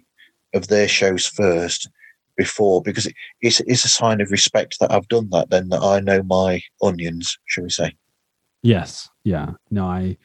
[0.55, 1.89] of their shows first
[2.37, 5.83] before because it, it's it's a sign of respect that I've done that then that
[5.83, 7.95] I know my onions, shall we say.
[8.62, 9.09] Yes.
[9.24, 9.53] Yeah.
[9.70, 10.16] No, I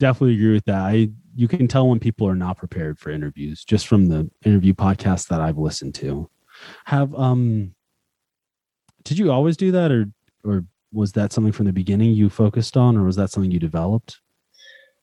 [0.00, 0.80] definitely agree with that.
[0.80, 4.74] I you can tell when people are not prepared for interviews just from the interview
[4.74, 6.28] podcasts that I've listened to.
[6.86, 7.74] Have um
[9.08, 10.06] did you always do that or
[10.44, 13.58] or was that something from the beginning you focused on or was that something you
[13.58, 14.20] developed?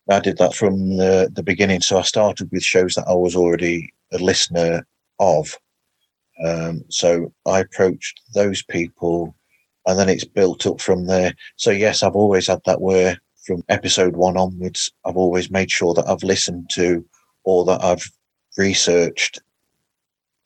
[0.09, 1.81] I did that from the, the beginning.
[1.81, 4.85] So i started with shows that i was already a listener
[5.19, 5.57] of.
[6.45, 9.35] Um, so i approached those people
[9.87, 11.33] and then it's built up from there.
[11.55, 15.93] So yes i've always had that where from episode one onwards i've always made sure
[15.93, 17.05] that i've listened to
[17.43, 18.09] or that i've
[18.57, 19.39] researched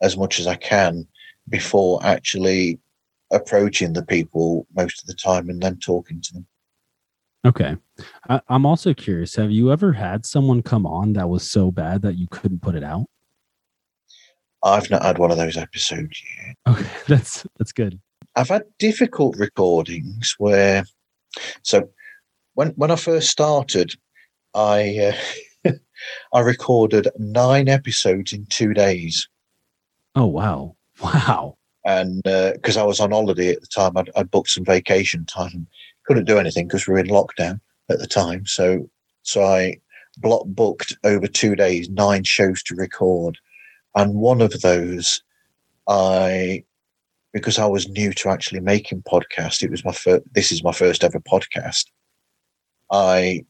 [0.02, 1.08] as much as i can
[1.48, 2.78] before actually
[3.32, 6.48] approaching the people most of the time and then talking to them.
[7.46, 7.78] Okay.
[8.30, 12.02] I, am also curious have you ever had someone come on that was so bad
[12.02, 13.06] that you couldn't put it out?
[14.62, 16.56] I've not had one of those episodes yet.
[16.68, 18.00] Okay, that's that's good.
[18.36, 20.84] I've had difficult recordings where
[21.64, 21.90] so
[22.56, 23.94] when when I first started,
[24.54, 25.14] I
[25.66, 25.72] uh,
[26.34, 29.28] I recorded nine episodes in two days.
[30.16, 30.76] Oh wow!
[31.02, 31.56] Wow!
[31.90, 32.22] And
[32.54, 35.52] because uh, I was on holiday at the time, I'd, I'd booked some vacation time
[35.54, 35.68] and
[36.06, 37.60] couldn't do anything because we were in lockdown
[37.90, 38.46] at the time.
[38.46, 38.88] So,
[39.24, 39.80] so I
[40.18, 43.40] block booked over two days, nine shows to record,
[43.96, 45.24] and one of those,
[45.88, 46.64] I
[47.34, 49.64] because I was new to actually making podcast.
[49.64, 50.24] It was my first.
[50.32, 51.86] This is my first ever podcast.
[52.92, 53.46] I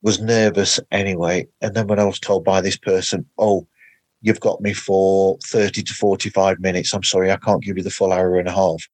[0.00, 3.66] was nervous anyway, and then when I was told by this person, "Oh,
[4.22, 6.94] you've got me for 30 to 45 minutes.
[6.94, 8.88] I'm sorry, I can't give you the full hour and a half.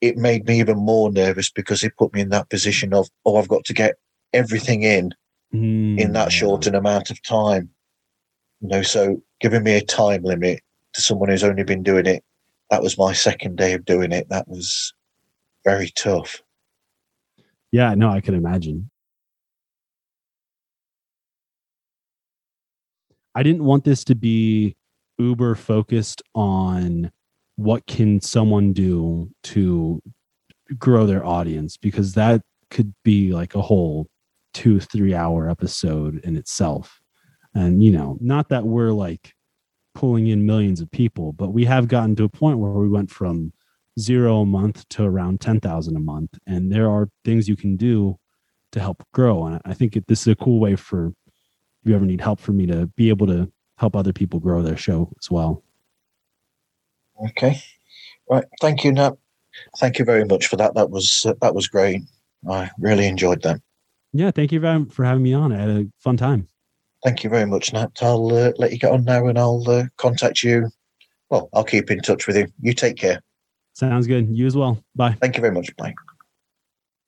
[0.00, 3.36] It made me even more nervous because it put me in that position of, oh,
[3.36, 3.94] I've got to get
[4.32, 5.12] everything in
[5.52, 5.98] mm.
[5.98, 7.68] in that short an amount of time.
[8.60, 10.60] You know, so giving me a time limit
[10.94, 12.24] to someone who's only been doing it,
[12.70, 14.28] that was my second day of doing it.
[14.28, 14.94] That was
[15.64, 16.42] very tough.
[17.72, 18.90] Yeah, no, I can imagine.
[23.34, 24.76] I didn't want this to be
[25.18, 27.10] uber focused on
[27.56, 30.02] what can someone do to
[30.78, 34.08] grow their audience because that could be like a whole
[34.52, 37.00] two three hour episode in itself.
[37.54, 39.34] And you know not that we're like
[39.94, 43.10] pulling in millions of people but we have gotten to a point where we went
[43.10, 43.52] from
[44.00, 48.18] zero a month to around 10,000 a month and there are things you can do
[48.72, 49.46] to help grow.
[49.46, 51.12] And i think it, this is a cool way for
[51.84, 54.76] you ever need help for me to be able to help other people grow their
[54.76, 55.62] show as well.
[57.28, 57.60] Okay,
[58.30, 58.44] right.
[58.60, 59.16] Thank you, Nat.
[59.78, 60.74] Thank you very much for that.
[60.74, 62.02] That was uh, that was great.
[62.50, 63.60] I really enjoyed that.
[64.12, 65.52] Yeah, thank you very for having me on.
[65.52, 66.48] I had a fun time.
[67.04, 67.90] Thank you very much, Nat.
[68.00, 70.70] I'll uh, let you get on now, and I'll uh, contact you.
[71.30, 72.46] Well, I'll keep in touch with you.
[72.60, 73.20] You take care.
[73.74, 74.28] Sounds good.
[74.30, 74.82] You as well.
[74.94, 75.16] Bye.
[75.20, 75.74] Thank you very much.
[75.76, 75.94] Bye.